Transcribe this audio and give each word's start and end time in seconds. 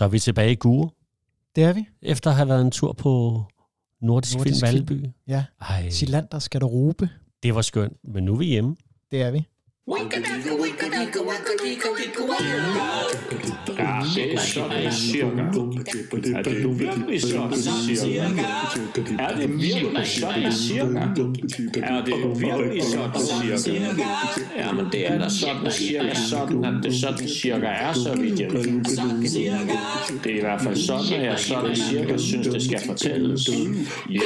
Så 0.00 0.04
er 0.04 0.08
vi 0.08 0.18
tilbage 0.18 0.52
i 0.52 0.54
Gure, 0.54 0.90
Det 1.56 1.64
er 1.64 1.72
vi. 1.72 1.84
efter 2.02 2.30
at 2.30 2.36
have 2.36 2.48
været 2.48 2.60
en 2.60 2.70
tur 2.70 2.92
på 2.92 3.42
Nordisk, 4.02 4.36
Nordisk 4.36 4.66
Film. 4.66 4.88
Valby. 4.88 5.06
Ja. 5.28 5.44
Ej, 5.60 5.90
der 6.60 6.66
råbe. 6.66 7.08
det 7.42 7.54
var 7.54 7.62
skønt, 7.62 7.96
men 8.04 8.24
nu 8.24 8.32
er 8.34 8.38
vi 8.38 8.44
hjemme. 8.44 8.76
Det 9.10 9.22
er 9.22 9.30
vi. 9.30 9.44
Ja, 13.80 13.98
det 14.14 14.34
er 14.34 14.38
sådan 14.38 14.92
cirka. 14.92 15.42
Er 16.38 16.42
det 16.42 16.78
virkelig 16.78 17.22
sådan 17.22 17.62
cirka? 17.62 18.42
Er 19.18 19.36
det 19.36 19.50
virkelig 19.60 20.06
sådan 20.06 20.52
cirka? 20.52 20.98
Er 21.82 22.04
det 22.04 22.40
virkelig 22.40 22.82
sådan 22.82 23.58
cirka? 23.58 24.02
Ja, 24.56 24.72
men 24.72 24.86
det 24.92 25.10
er 25.10 25.18
da 25.18 25.28
sådan 25.28 25.70
cirka 25.70 26.14
sådan, 26.14 26.64
at 26.64 26.74
det 26.82 26.94
sådan 26.94 27.28
cirka 27.28 27.66
er, 27.66 27.92
så 27.92 28.14
vidt 28.20 28.40
jeg 28.40 28.52
ved. 28.52 28.62
Det 30.24 30.32
er 30.32 30.36
i 30.36 30.40
hvert 30.40 30.60
fald 30.60 30.76
sådan, 30.76 31.20
at 31.20 31.26
jeg 31.26 31.38
sådan 31.38 31.76
cirka 31.76 32.16
synes, 32.16 32.46
det 32.46 32.62
skal 32.62 32.80
fortælles. 32.86 33.48
Ja! 34.10 34.20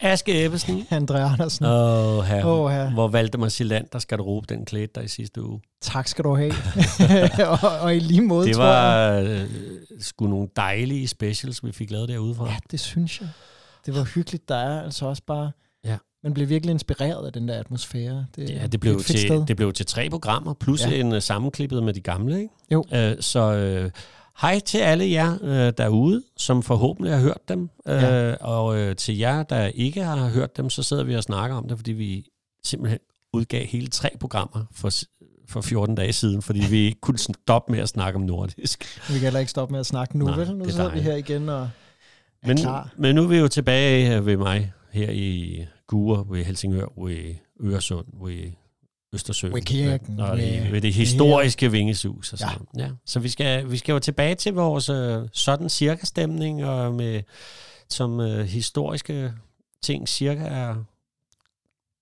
Aske 0.00 0.44
Ebbesen. 0.44 0.86
Andre 0.90 1.22
Andersen. 1.22 1.64
Åh, 1.64 2.24
her. 2.24 2.44
Åh, 2.46 2.70
her. 2.70 2.90
Hvor 2.90 3.08
Valdemar 3.08 3.48
Silander 3.48 3.98
skal 3.98 4.18
du 4.18 4.22
råbe 4.22 4.46
den 4.48 4.64
klæde 4.64 4.86
der 4.94 5.00
i 5.00 5.08
sidste 5.08 5.42
uge. 5.42 5.60
Tak 5.80 6.08
skal 6.08 6.24
du 6.24 6.34
have. 6.36 6.52
og, 7.62 7.70
og 7.80 7.96
i 7.96 7.98
lige 7.98 8.20
måde, 8.20 8.46
Det 8.46 8.54
tror 8.56 8.64
jeg. 8.64 9.24
var 9.24 9.30
øh, 9.30 9.44
sgu 10.00 10.26
nogle 10.26 10.48
dejlige 10.56 11.08
specials, 11.08 11.64
vi 11.64 11.72
fik 11.72 11.90
lavet 11.90 12.08
derude 12.08 12.34
fra. 12.34 12.46
Ja, 12.48 12.56
det 12.70 12.80
synes 12.80 13.20
jeg. 13.20 13.28
Det 13.86 13.94
var 13.94 14.02
hyggeligt. 14.14 14.48
Der 14.48 14.56
er 14.56 14.82
altså 14.82 15.06
også 15.06 15.22
bare... 15.26 15.50
Ja. 15.84 15.96
Man 16.22 16.34
blev 16.34 16.48
virkelig 16.48 16.72
inspireret 16.72 17.26
af 17.26 17.32
den 17.32 17.48
der 17.48 17.58
atmosfære. 17.60 18.26
Det, 18.36 18.50
Ja, 18.50 18.66
det 18.66 18.80
blev, 18.80 18.92
et 18.92 18.96
fedt 19.04 19.06
til, 19.18 19.28
sted. 19.28 19.46
det 19.46 19.56
blev 19.56 19.72
til 19.72 19.86
tre 19.86 20.10
programmer, 20.10 20.54
plus 20.54 20.86
Ja. 20.86 20.90
en 20.94 21.12
uh, 21.12 21.18
sammenklippet 21.22 21.82
med 21.82 21.94
de 21.94 22.00
gamle. 22.00 22.36
Ikke? 22.40 22.54
Jo. 22.72 22.84
Øh, 22.92 23.16
så 23.20 23.52
øh, 23.52 23.90
hej 24.40 24.60
til 24.60 24.78
alle 24.78 25.10
jer 25.10 25.38
øh, 25.42 25.72
derude, 25.78 26.22
som 26.36 26.62
forhåbentlig 26.62 27.12
har 27.12 27.20
hørt 27.20 27.48
dem. 27.48 27.62
Øh, 27.88 27.94
Ja. 28.02 28.34
Og 28.34 28.78
øh, 28.78 28.96
til 28.96 29.18
jer, 29.18 29.42
der 29.42 29.66
ikke 29.66 30.02
har 30.02 30.28
hørt 30.28 30.56
dem, 30.56 30.70
så 30.70 30.82
sidder 30.82 31.04
vi 31.04 31.14
og 31.16 31.22
snakker 31.22 31.56
om 31.56 31.68
det, 31.68 31.78
fordi 31.78 31.92
vi 31.92 32.24
simpelthen 32.64 32.98
udgav 33.32 33.66
hele 33.66 33.86
tre 33.86 34.10
programmer 34.20 34.64
for, 34.72 34.90
for 35.48 35.60
14 35.60 35.94
dage 35.94 36.12
siden, 36.12 36.42
fordi 36.42 36.60
vi 36.70 36.78
ikke 36.78 37.00
kunne 37.00 37.18
stoppe 37.18 37.72
med 37.72 37.80
at 37.80 37.88
snakke 37.88 38.16
om 38.16 38.22
nordisk. 38.22 38.84
Vi 39.08 39.12
kan 39.12 39.22
heller 39.22 39.40
ikke 39.40 39.50
stoppe 39.50 39.72
med 39.72 39.80
at 39.80 39.86
snakke 39.86 40.18
nu, 40.18 40.24
Nej, 40.24 40.36
vel? 40.38 40.56
Nu 40.56 40.64
er 40.64 40.68
sidder 40.68 40.92
vi 40.92 41.00
her 41.00 41.14
igen 41.16 41.48
og 41.48 41.60
er 41.62 41.68
Men, 42.46 42.56
klar. 42.56 42.92
men 42.98 43.14
nu 43.14 43.22
er 43.22 43.26
vi 43.26 43.36
jo 43.36 43.48
tilbage 43.48 44.26
ved 44.26 44.36
mig 44.36 44.72
her 44.92 45.10
i 45.10 45.64
Gure, 45.86 46.24
ved 46.30 46.44
Helsingør, 46.44 46.86
ved 47.04 47.34
Øresund, 47.62 48.06
ved 48.24 48.52
Østersøen. 49.12 49.54
Ved 49.54 49.62
kirken, 49.62 50.20
Og 50.20 50.36
ved- 50.38 50.70
ved, 50.70 50.80
det 50.80 50.94
historiske 50.94 51.70
vingesus. 51.72 52.32
Og 52.32 52.38
sådan. 52.38 52.66
Ja. 52.76 52.82
ja. 52.84 52.90
Så 53.06 53.20
vi 53.20 53.28
skal, 53.28 53.70
vi 53.70 53.76
skal 53.76 53.92
jo 53.92 53.98
tilbage 53.98 54.34
til 54.34 54.52
vores 54.54 54.88
øh, 54.88 55.22
sådan 55.32 55.68
cirka 55.68 56.06
stemning, 56.06 56.64
og 56.64 56.94
med 56.94 57.22
som 57.88 58.20
øh, 58.20 58.44
historiske 58.46 59.32
ting 59.82 60.08
cirka 60.08 60.40
er 60.44 60.74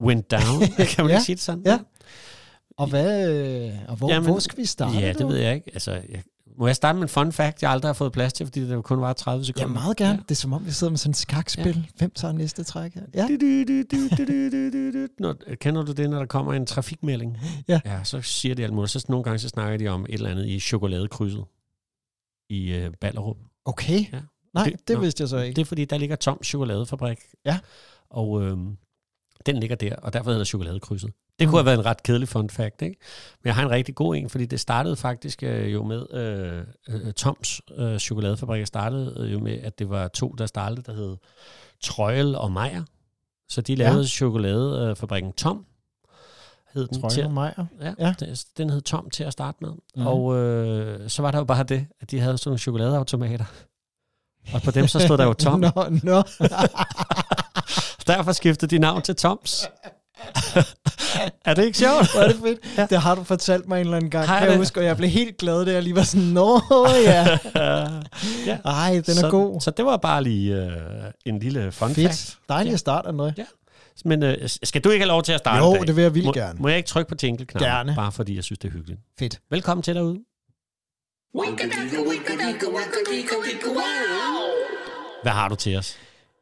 went 0.03 0.31
down, 0.31 0.61
kan 0.97 1.05
man 1.05 1.11
Ja, 1.15 1.21
sige 1.21 1.37
det 1.37 1.43
sådan? 1.43 1.63
ja. 1.67 1.79
Og, 2.79 2.87
hvad, 2.87 3.31
øh, 3.31 3.73
og 3.89 3.97
hvor, 3.97 4.11
Jamen, 4.13 4.31
hvor 4.31 4.39
skal 4.39 4.59
vi 4.59 4.65
starte? 4.65 4.99
Ja, 4.99 5.13
det 5.13 5.29
ved 5.29 5.37
jeg 5.37 5.55
ikke. 5.55 5.71
Altså, 5.75 5.93
jeg, 5.93 6.23
må 6.59 6.67
jeg 6.67 6.77
starte 6.77 6.97
med 6.97 7.03
en 7.03 7.09
fun 7.09 7.33
fact, 7.33 7.63
jeg 7.63 7.71
aldrig 7.71 7.89
har 7.89 7.95
fået 7.95 8.13
plads 8.13 8.33
til, 8.33 8.47
fordi 8.47 8.69
det 8.69 8.85
kun 8.85 9.01
var 9.01 9.13
30 9.13 9.45
sekunder? 9.45 9.69
Ja, 9.69 9.73
meget 9.73 9.97
gerne. 9.97 10.13
Ja. 10.13 10.23
Det 10.23 10.31
er 10.31 10.35
som 10.35 10.53
om, 10.53 10.67
vi 10.67 10.71
sidder 10.71 10.91
med 10.91 10.99
sådan 10.99 11.11
et 11.11 11.17
skakspil. 11.17 11.77
Ja. 11.77 11.83
Hvem 11.99 12.11
tager 12.11 12.33
næste 12.33 12.65
træk? 12.65 12.97
Ja. 13.15 13.27
Når, 15.19 15.55
kender 15.55 15.83
du 15.83 15.93
det, 15.93 16.11
når 16.11 16.19
der 16.19 16.27
kommer 16.27 16.53
en 16.53 16.67
trafikmelding? 16.67 17.39
Ja. 17.69 17.81
ja 17.85 18.05
så 18.05 18.21
siger 18.23 18.55
de 18.55 18.65
alt 18.65 18.73
muligt. 18.73 18.91
Så 18.91 19.07
nogle 19.09 19.25
gange 19.25 19.39
så 19.39 19.49
snakker 19.49 19.79
de 19.79 19.89
om 19.89 20.07
et 20.09 20.15
eller 20.15 20.31
andet 20.31 20.47
i 20.47 20.61
chokoladekrydset 20.61 21.45
i 22.51 22.73
øh, 22.73 22.91
Ballerup. 23.01 23.37
Okay. 23.65 24.05
Ja. 24.13 24.21
Nej, 24.55 24.65
det, 24.65 24.89
det 24.89 24.97
nå, 24.97 25.03
vidste 25.03 25.23
jeg 25.23 25.29
så 25.29 25.39
ikke. 25.39 25.57
Det 25.57 25.63
er 25.63 25.67
fordi, 25.67 25.85
der 25.85 25.99
ligger 25.99 26.17
tom 26.17 26.43
chokoladefabrik. 26.45 27.19
Ja. 27.45 27.59
Og 28.11 28.43
øh, 28.43 28.57
den 29.47 29.57
ligger 29.57 29.77
der, 29.77 29.97
og 29.97 30.13
derfor 30.13 30.31
hedder 30.31 30.41
det 30.41 30.49
chokoladekrydset. 30.49 31.11
Det 31.39 31.49
kunne 31.49 31.59
have 31.59 31.67
været 31.67 31.79
en 31.79 31.87
ret 31.87 32.03
kedelig 32.03 32.29
fun 32.29 32.51
fact, 32.51 32.83
ikke? 32.83 32.97
Men 33.43 33.47
jeg 33.49 33.55
har 33.55 33.63
en 33.63 33.71
rigtig 33.71 33.95
god 33.95 34.17
en, 34.17 34.31
fordi 34.31 34.47
det 34.47 34.61
startede 34.61 34.97
faktisk 34.97 35.43
øh, 35.43 35.73
jo 35.73 35.85
med, 35.85 36.07
øh, 36.15 36.65
øh, 37.07 37.13
Toms 37.13 37.61
øh, 37.77 37.99
chokoladefabrik 37.99 38.67
startede 38.67 39.17
øh, 39.21 39.33
jo 39.33 39.39
med, 39.39 39.59
at 39.63 39.79
det 39.79 39.91
var 39.91 40.09
to, 40.09 40.29
der 40.29 40.47
startede, 40.47 40.83
der 40.83 40.93
hed 40.95 41.17
Trøjel 41.83 42.35
og 42.37 42.53
Meyer. 42.53 42.83
Så 43.49 43.61
de 43.61 43.75
lavede 43.75 43.99
Ja. 44.01 44.05
chokoladefabrikken 44.07 45.33
Tom, 45.33 45.65
hed 46.75 46.87
den. 46.89 47.11
Jeg, 47.17 47.31
Maja. 47.31 47.53
ja, 47.81 47.95
Ja. 47.99 48.15
ja. 48.21 48.35
Den 48.57 48.71
hed 48.71 48.81
Tom 48.81 49.11
til 49.11 49.25
at 49.25 49.33
starte 49.33 49.59
med. 49.61 49.71
Mm. 49.97 50.07
Og 50.07 50.37
øh, 50.37 51.09
så 51.11 51.23
var 51.23 51.31
der 51.31 51.39
jo 51.39 51.45
bare 51.45 51.65
det, 51.65 51.87
at 52.01 52.11
de 52.11 52.21
havde 52.21 52.39
sådan 52.39 52.49
nogle 52.51 52.59
chokoladeautomater. 52.59 53.45
Og 54.55 54.63
på 54.63 54.71
dem 54.71 54.87
så 54.87 54.99
stod 55.01 55.19
der 55.19 55.25
jo 55.25 55.33
Tom. 55.33 55.61
Nå, 55.67 55.71
nå. 56.03 56.23
Derfor 58.07 58.33
skiftede 58.33 58.71
de 58.71 58.79
navn 58.79 59.03
til 59.03 59.17
Toms. 59.17 59.65
er 61.45 61.55
det 61.55 61.65
ikke 61.65 61.79
sjovt? 61.79 62.13
Hvor 62.13 62.21
er 62.21 62.29
det 62.29 62.37
fedt. 62.45 62.59
Ja. 62.79 62.87
Det 62.91 63.01
har 63.01 63.15
du 63.15 63.25
fortalt 63.25 63.69
mig 63.69 63.77
en 63.77 63.81
eller 63.87 63.97
anden 63.97 64.11
gang, 64.11 64.29
Har 64.29 64.39
kan 64.39 64.49
jeg 64.49 64.57
huske, 64.57 64.81
og 64.81 64.85
jeg 64.85 64.97
blev 64.97 65.11
helt 65.11 65.37
glad, 65.37 65.67
da 65.67 65.73
jeg 65.73 65.83
lige 65.83 65.97
var 65.97 66.03
sådan, 66.03 66.27
nå 66.27 66.61
ja. 67.05 67.39
ja. 68.47 68.57
Ej, 68.65 68.91
den 68.93 69.01
er 69.01 69.21
så, 69.21 69.29
god. 69.31 69.61
Så 69.61 69.71
det 69.71 69.85
var 69.85 69.97
bare 69.97 70.23
lige 70.23 70.55
øh, 70.57 70.71
en 71.27 71.39
lille 71.39 71.73
fun 71.73 71.95
Fedt. 71.95 72.07
fact. 72.09 72.39
Dejligt 72.49 72.71
Ja. 72.71 72.75
at 72.75 72.81
starte, 72.81 73.09
André. 73.09 73.33
Ja. 73.39 73.45
Men 74.05 74.23
øh, 74.23 74.37
skal 74.63 74.81
du 74.85 74.91
ikke 74.91 75.03
have 75.03 75.09
lov 75.09 75.23
til 75.23 75.33
at 75.33 75.39
starte 75.39 75.65
Jo, 75.65 75.85
det 75.85 75.97
vil 75.97 76.03
jeg 76.03 76.15
vildt 76.15 76.27
må, 76.27 76.33
gerne. 76.33 76.59
Må 76.61 76.69
jeg 76.69 76.77
ikke 76.77 76.89
trykke 76.89 77.09
på 77.09 77.15
jingle-knappen? 77.23 77.71
Gerne. 77.71 77.95
Bare 77.95 78.13
fordi 78.13 78.37
jeg 78.37 78.45
synes, 78.45 78.59
det 78.59 78.69
er 78.69 78.73
hyggeligt. 78.73 79.01
Fedt. 79.19 79.41
Velkommen 79.51 79.83
til 79.83 79.95
derude. 79.95 80.19
Hvad 85.23 85.33
har 85.33 85.49
du 85.49 85.55
til 85.55 85.77
os? 85.77 85.97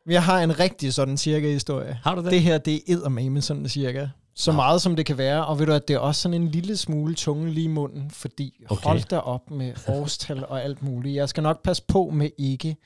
Jeg 0.08 0.22
har 0.24 0.40
en 0.40 0.58
rigtig 0.60 0.94
sådan 0.94 1.16
cirka 1.16 1.52
historie. 1.52 1.98
Har 2.02 2.14
du 2.14 2.22
det? 2.22 2.30
Det 2.30 2.42
her, 2.42 2.58
det 2.58 2.74
er 2.74 2.78
eddermame 2.88 3.40
sådan 3.42 3.68
cirka. 3.68 4.06
Så 4.34 4.50
Nå. 4.50 4.56
meget 4.56 4.82
som 4.82 4.96
det 4.96 5.06
kan 5.06 5.18
være. 5.18 5.46
Og 5.46 5.58
ved 5.58 5.66
du 5.66 5.72
at 5.72 5.88
det 5.88 5.94
er 5.94 5.98
også 5.98 6.20
sådan 6.22 6.42
en 6.42 6.48
lille 6.48 6.76
smule 6.76 7.14
tunge 7.14 7.50
lige 7.50 7.64
i 7.64 7.68
munden, 7.68 8.10
fordi 8.10 8.64
okay. 8.70 8.82
Hold 8.88 9.08
da 9.08 9.18
op 9.18 9.50
med 9.50 9.72
årstal 9.88 10.44
og 10.46 10.62
alt 10.64 10.82
muligt. 10.82 11.14
Jeg 11.16 11.28
skal 11.28 11.42
nok 11.42 11.62
passe 11.62 11.82
på 11.88 12.10
med 12.14 12.30
ikke 12.38 12.76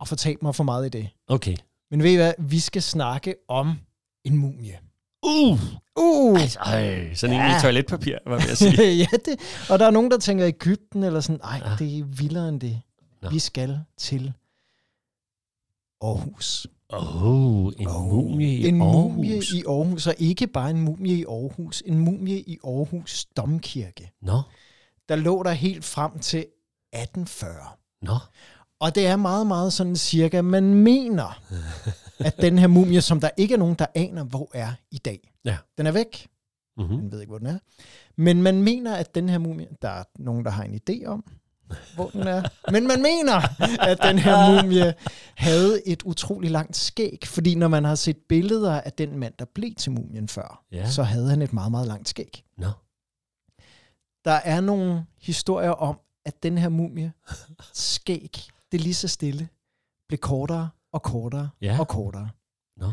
at 0.00 0.08
fortabe 0.08 0.38
mig 0.42 0.54
for 0.54 0.64
meget 0.64 0.86
i 0.86 0.88
det. 0.88 1.08
Okay. 1.28 1.56
Men 1.90 2.02
ved 2.02 2.10
I 2.10 2.16
hvad? 2.16 2.32
Vi 2.38 2.58
skal 2.58 2.82
snakke 2.82 3.34
om 3.48 3.78
en 4.24 4.36
mumie. 4.36 4.78
Uh! 5.26 5.58
Uh! 5.96 6.40
Altså, 6.42 6.58
ej, 6.58 7.14
sådan 7.14 7.36
en 7.36 7.42
Ja. 7.42 7.58
i 7.58 7.60
toiletpapir, 7.60 8.16
hvad 8.26 8.38
vil 8.38 8.46
jeg 8.48 8.56
sige. 8.56 8.92
ja, 9.02 9.06
det, 9.24 9.36
og 9.70 9.78
der 9.78 9.86
er 9.86 9.90
nogen, 9.90 10.10
der 10.10 10.18
tænker 10.18 10.46
Ægypten, 10.46 11.02
eller 11.04 11.20
sådan, 11.20 11.40
nej, 11.44 11.60
Ja. 11.64 11.76
det 11.84 11.98
er 11.98 12.04
vildere 12.04 12.48
end 12.48 12.60
det. 12.60 12.80
Nå. 13.22 13.28
Vi 13.30 13.38
skal 13.38 13.78
til 13.98 14.32
Aarhus. 16.02 16.66
Åh, 16.92 17.24
oh, 17.24 17.72
en 17.78 17.88
mumie 18.10 18.48
i 18.58 18.68
en 18.68 18.82
Aarhus. 18.82 19.12
mumie 19.14 19.36
i 19.54 19.62
Aarhus, 19.68 20.06
og 20.06 20.14
ikke 20.18 20.46
bare 20.46 20.70
en 20.70 20.80
mumie 20.80 21.14
i 21.14 21.24
Aarhus, 21.24 21.82
en 21.86 21.98
mumie 21.98 22.40
i 22.40 22.58
Aarhus 22.64 23.24
Domkirke. 23.36 24.10
Nå, 24.22 24.40
Der 25.08 25.16
lå 25.16 25.42
der 25.42 25.50
helt 25.52 25.84
frem 25.84 26.18
til 26.18 26.38
1840. 26.92 27.54
nå. 28.02 28.14
Og 28.80 28.94
det 28.94 29.06
er 29.06 29.16
meget, 29.16 29.46
meget 29.46 29.72
sådan 29.72 29.96
cirka, 29.96 30.42
man 30.42 30.74
mener, 30.74 31.42
at 32.26 32.36
den 32.40 32.58
her 32.58 32.66
mumie, 32.66 33.00
som 33.00 33.20
der 33.20 33.30
ikke 33.36 33.54
er 33.54 33.58
nogen, 33.58 33.74
der 33.78 33.86
aner, 33.94 34.24
hvor 34.24 34.50
er 34.54 34.72
i 34.90 34.98
dag. 34.98 35.32
Ja. 35.44 35.56
Den 35.78 35.86
er 35.86 35.92
væk. 35.92 36.28
Mm-hmm. 36.76 36.96
Man 36.96 37.12
ved 37.12 37.20
ikke, 37.20 37.30
hvor 37.30 37.38
den 37.38 37.46
er. 37.46 37.58
Men 38.16 38.42
man 38.42 38.62
mener, 38.62 38.96
at 38.96 39.14
den 39.14 39.28
her 39.28 39.38
mumie, 39.38 39.68
der 39.82 39.88
er 39.88 40.04
nogen, 40.18 40.44
der 40.44 40.50
har 40.50 40.64
en 40.64 40.80
idé 40.90 41.06
om, 41.06 41.24
hvor 41.94 42.10
den 42.10 42.20
er. 42.22 42.42
Men 42.70 42.86
man 42.86 43.02
mener, 43.02 43.40
at 43.80 43.98
den 44.02 44.18
her 44.18 44.62
mumie 44.62 44.94
havde 45.36 45.88
et 45.88 46.02
utrolig 46.02 46.50
langt 46.50 46.76
skæg. 46.76 47.18
Fordi 47.26 47.54
når 47.54 47.68
man 47.68 47.84
har 47.84 47.94
set 47.94 48.16
billeder 48.28 48.80
af 48.80 48.92
den 48.92 49.18
mand, 49.18 49.34
der 49.38 49.44
blev 49.54 49.74
til 49.74 49.92
mumien 49.92 50.28
før, 50.28 50.64
Ja. 50.72 50.90
så 50.90 51.02
havde 51.02 51.28
han 51.30 51.42
et 51.42 51.52
meget, 51.52 51.70
meget 51.70 51.86
langt 51.86 52.08
skæg. 52.08 52.44
Nå. 52.58 52.70
Der 54.24 54.32
er 54.44 54.60
nogle 54.60 55.06
historier 55.20 55.70
om, 55.70 55.98
at 56.24 56.42
den 56.42 56.58
her 56.58 56.68
mumie 56.68 57.12
skæg, 57.72 58.38
det 58.72 58.80
lige 58.80 58.94
så 58.94 59.08
stille, 59.08 59.48
blev 60.08 60.18
kortere 60.18 60.68
og 60.92 61.02
kortere 61.02 61.48
Ja. 61.62 61.76
og 61.80 61.88
kortere. 61.88 62.28
Nå. 62.76 62.92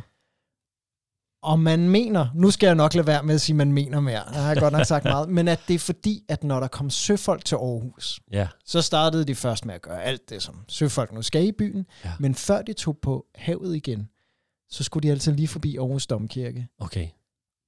Og 1.44 1.60
man 1.60 1.90
mener, 1.90 2.28
nu 2.36 2.52
skal 2.52 2.68
jeg 2.68 2.76
nok 2.76 2.94
lade 2.94 3.08
være 3.08 3.24
med 3.24 3.36
at 3.36 3.42
sige, 3.42 3.54
at 3.54 3.58
man 3.58 3.72
mener 3.74 4.00
mere, 4.00 4.24
det 4.28 4.36
har 4.36 4.48
jeg 4.52 4.58
godt 4.58 4.74
nok 4.74 4.86
sagt 4.86 5.04
meget, 5.06 5.30
men 5.38 5.48
at 5.48 5.60
det 5.68 5.74
er 5.74 5.80
fordi, 5.80 6.24
at 6.30 6.44
når 6.44 6.60
der 6.60 6.68
kom 6.68 6.90
søfolk 6.90 7.46
til 7.46 7.56
Aarhus, 7.56 8.20
Ja. 8.32 8.48
så 8.66 8.82
startede 8.82 9.26
de 9.26 9.36
først 9.36 9.66
med 9.66 9.76
at 9.76 9.82
gøre 9.82 10.04
alt 10.04 10.30
det, 10.30 10.42
som 10.44 10.56
søfolk 10.68 11.14
nu 11.14 11.22
skal 11.22 11.46
i 11.48 11.52
byen, 11.52 11.86
Ja. 12.06 12.12
men 12.20 12.36
før 12.36 12.62
de 12.62 12.74
tog 12.74 12.98
på 13.02 13.26
havet 13.36 13.76
igen, 13.76 14.10
så 14.70 14.84
skulle 14.84 15.08
de 15.08 15.12
altså 15.12 15.32
lige 15.32 15.48
forbi 15.48 15.78
Aarhus 15.78 16.08
Domkirke. 16.08 16.68
Okay. 16.80 17.08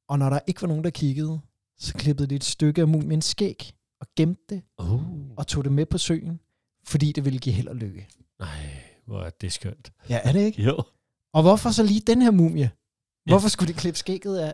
Og 0.09 0.19
når 0.19 0.29
der 0.29 0.39
ikke 0.47 0.61
var 0.61 0.67
nogen, 0.67 0.83
der 0.83 0.89
kiggede, 0.89 1.39
så 1.79 1.93
klippede 1.93 2.27
de 2.27 2.35
et 2.35 2.43
stykke 2.43 2.81
af 2.81 2.87
mumiens 2.87 3.25
skæg 3.25 3.71
og 4.01 4.07
gemte 4.17 4.41
det 4.49 4.61
Oh. 4.77 5.01
og 5.37 5.47
tog 5.47 5.63
det 5.63 5.71
med 5.71 5.85
på 5.85 5.97
søen, 5.97 6.39
fordi 6.87 7.11
det 7.11 7.25
ville 7.25 7.39
give 7.39 7.55
held 7.55 7.67
og 7.67 7.75
lykke. 7.75 8.07
Nej, 8.39 8.49
hvor 9.05 9.21
er 9.21 9.29
det 9.29 9.53
skønt. 9.53 9.91
Ja, 10.09 10.19
er 10.23 10.31
det 10.31 10.39
ikke? 10.39 10.61
Jo. 10.67 10.83
Og 11.33 11.41
hvorfor 11.41 11.71
så 11.71 11.83
lige 11.83 12.01
den 12.07 12.21
her 12.21 12.31
mumie? 12.31 12.69
Hvorfor 13.25 13.47
skulle 13.47 13.73
de 13.73 13.79
klippe 13.79 13.97
skægget 13.99 14.37
af, 14.39 14.53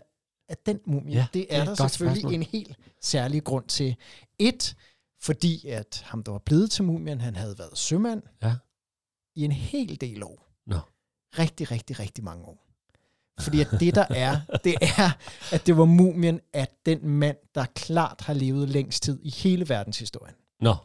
af 0.50 0.58
den 0.66 0.80
mumie? 0.86 1.16
Ja, 1.16 1.28
det 1.34 1.42
er 1.50 1.60
det 1.60 1.70
er 1.72 1.76
der 1.76 1.88
selvfølgelig 1.88 2.22
spørgsmål. 2.22 2.34
en 2.34 2.44
helt 2.44 2.78
særlig 3.02 3.44
grund 3.44 3.66
til. 3.68 3.96
Et, 4.40 4.76
Fordi 5.22 5.68
at 5.68 6.02
ham, 6.06 6.24
der 6.24 6.32
var 6.32 6.40
blevet 6.46 6.72
til 6.72 6.84
mumien, 6.84 7.22
han 7.22 7.36
havde 7.36 7.56
været 7.60 7.78
sømand 7.78 8.24
Ja. 8.44 8.56
i 9.36 9.44
en 9.46 9.52
hel 9.52 10.02
del 10.02 10.24
år. 10.24 10.52
Nå. 10.68 10.80
Rigtig, 11.40 11.72
rigtig, 11.72 12.00
rigtig 12.00 12.24
mange 12.24 12.46
år. 12.46 12.64
Fordi 13.40 13.62
at 13.62 13.68
det, 13.80 13.96
der 13.96 14.06
er, 14.10 14.40
det 14.64 14.76
er, 14.82 15.12
at 15.52 15.68
det 15.68 15.78
var 15.78 15.86
mumien 15.86 16.40
af 16.54 16.68
den 16.86 17.08
mand, 17.08 17.38
der 17.56 17.66
klart 17.66 18.22
har 18.22 18.34
levet 18.34 18.70
længst 18.70 19.04
tid 19.04 19.20
i 19.24 19.30
hele 19.30 19.70
verdenshistorien. 19.70 20.36
Nå, 20.60 20.76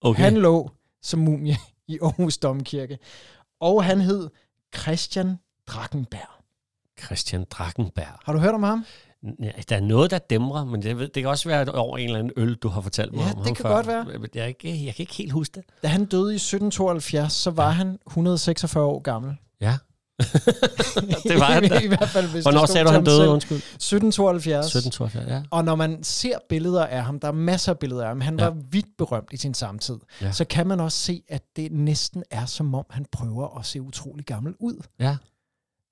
okay. 0.00 0.22
Han 0.22 0.36
lå 0.36 0.70
som 1.02 1.20
mumie 1.20 1.56
i 1.88 1.98
Aarhus 2.02 2.38
Domkirke, 2.38 2.98
og 3.60 3.84
han 3.84 4.00
hed 4.00 4.30
Christian 4.76 5.36
Drakkenberg. 5.66 6.41
Christian 7.04 7.44
Drakkenberg. 7.50 8.18
Har 8.24 8.32
du 8.32 8.38
hørt 8.38 8.54
om 8.54 8.62
ham? 8.62 8.84
Ja, 9.42 9.50
der 9.68 9.76
er 9.76 9.80
noget, 9.80 10.10
der 10.10 10.18
dæmrer, 10.18 10.64
men 10.64 10.82
det, 10.82 10.98
ved- 10.98 11.08
det 11.08 11.22
kan 11.22 11.30
også 11.30 11.48
være 11.48 11.68
over 11.72 11.98
en 11.98 12.04
eller 12.04 12.18
anden 12.18 12.32
øl, 12.36 12.54
du 12.54 12.68
har 12.68 12.80
fortalt 12.80 13.12
mig 13.12 13.20
Ja, 13.20 13.30
om 13.30 13.36
det 13.36 13.46
ham 13.46 13.54
kan 13.54 13.62
før. 13.62 13.68
godt 13.74 13.86
være. 13.86 14.06
Jeg, 14.34 14.48
ikke, 14.48 14.84
jeg 14.86 14.94
kan 14.94 15.02
ikke 15.02 15.14
helt 15.14 15.32
huske 15.32 15.54
det. 15.54 15.64
Da 15.82 15.88
han 15.88 16.04
døde 16.04 16.32
i 16.32 16.36
1772, 16.36 17.32
så 17.32 17.50
var 17.50 17.70
han 17.70 17.98
146 18.06 18.84
år 18.84 18.98
gammel. 19.02 19.36
Ja. 19.60 19.76
det 21.28 21.38
var 21.40 21.44
han 21.52 21.68
da. 21.68 21.78
I 21.80 21.86
hvert 21.86 22.08
fald, 22.08 22.28
hvis 22.28 22.44
Hvornår 22.44 22.60
det 22.60 22.68
sagde 22.70 22.86
du, 22.86 22.92
han 22.92 23.04
døde? 23.04 23.16
selv. 23.16 23.28
Undskyld. 23.30 23.56
1772. 23.56 24.66
1772, 24.66 25.30
ja. 25.30 25.42
Og 25.50 25.64
når 25.64 25.74
man 25.74 26.02
ser 26.04 26.36
billeder 26.48 26.86
af 26.86 27.04
ham, 27.04 27.20
der 27.20 27.28
er 27.28 27.32
masser 27.32 27.72
af 27.72 27.78
billeder 27.78 28.02
af 28.02 28.08
ham, 28.08 28.20
han 28.20 28.38
Ja. 28.38 28.44
var 28.44 28.56
vidt 28.70 28.86
berømt 28.98 29.28
i 29.32 29.36
sin 29.36 29.54
samtid, 29.54 29.96
Ja. 30.20 30.32
så 30.32 30.44
kan 30.44 30.66
man 30.66 30.80
også 30.80 30.98
se, 30.98 31.22
at 31.28 31.42
det 31.56 31.72
næsten 31.72 32.22
er 32.30 32.46
som 32.46 32.74
om, 32.74 32.84
han 32.90 33.06
prøver 33.12 33.58
at 33.58 33.66
se 33.66 33.82
utrolig 33.82 34.26
gammel 34.26 34.54
ud. 34.60 34.82
Ja. 35.00 35.16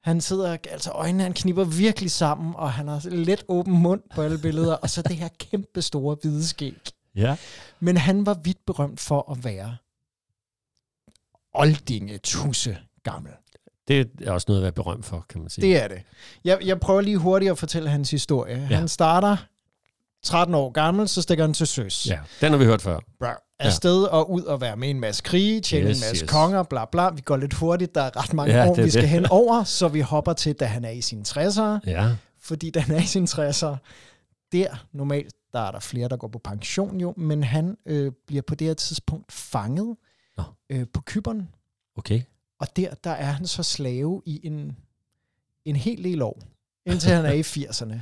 Han 0.02 0.20
sidder, 0.20 0.56
altså 0.70 0.90
øjnene, 0.90 1.22
han 1.22 1.32
knipper 1.32 1.64
virkelig 1.64 2.10
sammen, 2.10 2.54
og 2.56 2.72
han 2.72 2.88
har 2.88 3.08
lidt 3.08 3.44
åben 3.48 3.72
mund 3.74 4.02
på 4.14 4.22
alle 4.22 4.38
billeder, 4.38 4.74
og 4.74 4.90
så 4.90 5.02
det 5.02 5.16
her 5.16 5.28
kæmpe 5.38 5.82
store 5.82 6.16
hvide 6.22 6.46
skæg. 6.46 6.88
Ja. 7.14 7.36
Men 7.80 7.96
han 7.96 8.26
var 8.26 8.34
vidt 8.34 8.66
berømt 8.66 9.00
for 9.00 9.32
at 9.32 9.44
være 9.44 9.76
oldinge 11.54 12.18
tusse 12.18 12.78
gammel. 13.02 13.32
Det 13.88 14.10
er 14.22 14.32
også 14.32 14.44
noget 14.48 14.60
at 14.60 14.62
være 14.62 14.72
berømt 14.72 15.06
for, 15.06 15.26
kan 15.28 15.40
man 15.40 15.50
sige. 15.50 15.66
Det 15.66 15.82
er 15.82 15.88
det. 15.88 16.02
Jeg, 16.44 16.58
jeg 16.64 16.80
prøver 16.80 17.00
lige 17.00 17.16
hurtigt 17.18 17.50
at 17.50 17.58
fortælle 17.58 17.90
hans 17.90 18.10
historie. 18.10 18.66
Ja. 18.70 18.76
Han 18.76 18.88
starter 18.88 19.36
13 20.22 20.54
år 20.54 20.70
gammel, 20.70 21.08
så 21.08 21.22
stikker 21.22 21.44
han 21.44 21.54
til 21.54 21.66
søs. 21.66 22.06
Ja, 22.06 22.20
den 22.40 22.52
har 22.52 22.58
vi 22.58 22.64
hørt 22.64 22.82
før. 22.82 22.98
Bra. 23.20 23.36
Afsted 23.66 24.02
og 24.04 24.30
ud 24.30 24.42
og 24.42 24.60
være 24.60 24.76
med 24.76 24.88
i 24.88 24.90
en 24.90 25.00
masse 25.00 25.22
krige, 25.22 25.60
tjene 25.60 25.88
Yes, 25.90 25.98
en 26.02 26.08
masse 26.08 26.22
yes. 26.24 26.30
konger, 26.30 26.62
bla 26.62 26.84
bla. 26.84 27.10
Vi 27.10 27.20
går 27.20 27.36
lidt 27.36 27.54
hurtigt, 27.54 27.94
der 27.94 28.00
er 28.02 28.22
ret 28.22 28.34
mange 28.34 28.54
Ja, 28.54 28.68
år, 28.70 28.74
det 28.74 28.84
vi 28.84 28.90
skal 28.90 29.02
det. 29.02 29.08
hen 29.10 29.26
over, 29.30 29.64
så 29.64 29.88
vi 29.88 30.00
hopper 30.00 30.32
til, 30.32 30.54
da 30.54 30.64
han 30.64 30.84
er 30.84 30.90
i 30.90 31.00
sine 31.00 31.24
60'ere. 31.28 31.80
Ja. 31.86 32.16
Fordi 32.40 32.70
da 32.70 32.80
han 32.80 32.94
er 32.96 33.00
i 33.00 33.06
sine 33.06 33.26
60'ere, 33.30 33.76
der 34.52 34.86
normalt, 34.92 35.34
der 35.52 35.60
er 35.60 35.70
der 35.70 35.80
flere, 35.80 36.08
der 36.08 36.16
går 36.16 36.28
på 36.28 36.38
pension 36.44 37.00
jo, 37.00 37.14
men 37.16 37.44
han 37.44 37.76
øh, 37.86 38.12
bliver 38.26 38.42
på 38.42 38.54
det 38.54 38.66
her 38.66 38.74
tidspunkt 38.74 39.32
fanget 39.32 39.96
Nå. 40.36 40.42
øh, 40.70 40.86
på 40.92 41.00
Kyberen. 41.06 41.48
Okay. 41.96 42.22
Og 42.60 42.76
der, 42.76 42.94
der 43.04 43.10
er 43.10 43.24
han 43.24 43.46
så 43.46 43.62
slave 43.62 44.22
i 44.26 44.40
en, 44.46 44.76
en 45.64 45.76
hel 45.76 46.04
del 46.04 46.22
år, 46.22 46.38
indtil 46.86 47.10
han 47.10 47.24
er 47.26 47.32
i 47.32 47.40
80'erne. 47.40 47.94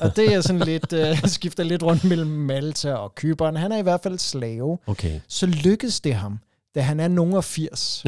Og 0.00 0.16
det 0.16 0.34
er 0.34 0.40
sådan 0.40 0.62
lidt, 0.62 0.92
øh, 0.92 1.22
skifter 1.28 1.62
lidt 1.64 1.82
rundt 1.82 2.04
mellem 2.04 2.30
Malta 2.30 2.94
og 2.94 3.14
Kyberen. 3.14 3.56
Han 3.56 3.72
er 3.72 3.76
i 3.78 3.82
hvert 3.82 4.00
fald 4.02 4.18
slave. 4.18 4.78
Okay. 4.86 5.20
Så 5.28 5.46
lykkes 5.46 6.00
det 6.00 6.14
ham, 6.14 6.38
da 6.74 6.80
han 6.80 7.00
er 7.00 7.08
nogen 7.08 7.34
af 7.34 7.44
80, 7.54 8.04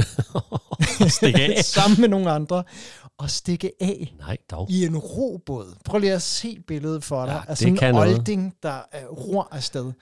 Stik 1.08 1.38
af. 1.38 1.64
sammen 1.75 2.00
med 2.00 2.08
nogle 2.08 2.31
andre, 2.31 2.64
at 3.23 3.31
stikke 3.31 3.73
af 3.81 4.14
Nej, 4.19 4.37
dog. 4.50 4.70
i 4.70 4.84
en 4.87 4.96
robåd. 4.96 5.75
Prøv 5.84 6.00
lige 6.00 6.12
at 6.12 6.23
se 6.23 6.58
billedet 6.67 7.05
for 7.05 7.25
dig. 7.25 7.32
Ja, 7.32 7.37
Ja, 7.37 7.43
af 7.49 7.58
sådan 7.58 7.84
en 7.84 7.94
olding, 7.94 8.55
der 8.62 8.79
uh, 9.11 9.19
ror 9.19 9.49
afsted. 9.52 9.93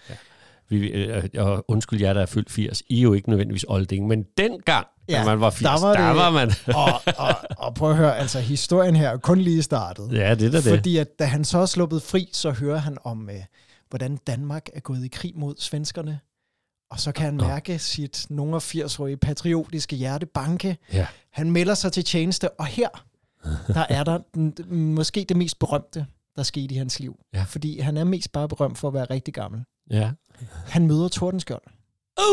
Vi, 0.69 0.87
øh, 0.89 1.25
og 1.39 1.65
undskyld 1.69 2.01
jer, 2.01 2.13
der 2.13 2.21
er 2.23 2.27
fyldt 2.27 2.51
80. 2.51 2.83
I 2.89 2.99
er 2.99 3.03
jo 3.03 3.13
ikke 3.13 3.29
nødvendigvis 3.29 3.65
olding, 3.69 4.07
men 4.07 4.25
dengang, 4.39 4.87
ja, 5.09 5.19
da 5.19 5.25
man 5.25 5.41
var 5.41 5.51
80, 5.51 5.63
der 5.81 5.87
var 5.87 5.95
der 5.97 6.07
det- 6.07 6.17
var 6.17 6.31
man... 6.31 6.53
og, 6.77 7.03
og, 7.29 7.37
og 7.59 7.75
prøv 7.75 7.91
at 7.91 7.97
høre, 7.97 8.19
altså 8.19 8.41
historien 8.41 8.97
her 8.97 9.11
er 9.11 9.17
kun 9.17 9.39
lige 9.41 9.63
startet. 9.63 10.13
ja, 10.13 10.35
det 10.35 10.47
er 10.47 10.51
det. 10.51 10.63
Fordi 10.65 10.97
at 10.97 11.09
da 11.19 11.25
han 11.25 11.45
så 11.45 11.59
er 11.59 11.67
sluppet 11.67 12.03
fri, 12.03 12.29
så 12.33 12.51
hører 12.51 12.79
han 12.79 12.97
om, 13.05 13.31
øh, 13.31 13.37
hvordan 13.91 14.17
Danmark 14.27 14.69
er 14.75 14.81
gået 14.81 15.05
i 15.05 15.09
krig 15.09 15.33
mod 15.37 15.55
svenskerne. 15.59 16.21
Og 16.91 17.01
så 17.01 17.13
kan 17.13 17.25
han 17.25 17.37
mærke 17.37 17.79
sit 17.79 18.27
nogle 18.31 18.57
80-årige 18.57 19.17
patriotiske 19.17 19.97
hjerte 19.97 20.27
banke. 20.27 20.77
Ja. 20.93 21.07
Han 21.33 21.51
melder 21.51 21.75
sig 21.75 21.93
til 21.93 22.05
tjeneste, 22.05 22.51
og 22.51 22.67
her, 22.67 22.89
der 23.69 23.87
er 23.89 24.05
der 24.05 24.19
den, 24.35 24.55
måske 24.95 25.27
det 25.29 25.37
mest 25.37 25.59
berømte, 25.59 26.07
der 26.37 26.43
skete 26.43 26.75
i 26.75 26.79
hans 26.79 27.01
liv. 27.01 27.17
Ja. 27.35 27.43
Fordi 27.49 27.79
han 27.81 27.97
er 27.97 28.05
mest 28.05 28.33
bare 28.33 28.49
berømt 28.49 28.79
for 28.79 28.89
at 28.89 28.95
være 28.95 29.05
rigtig 29.05 29.35
gammel. 29.35 29.61
Ja. 29.91 30.11
Han 30.67 30.87
møder 30.87 31.09
Tordenskjold. 31.09 31.63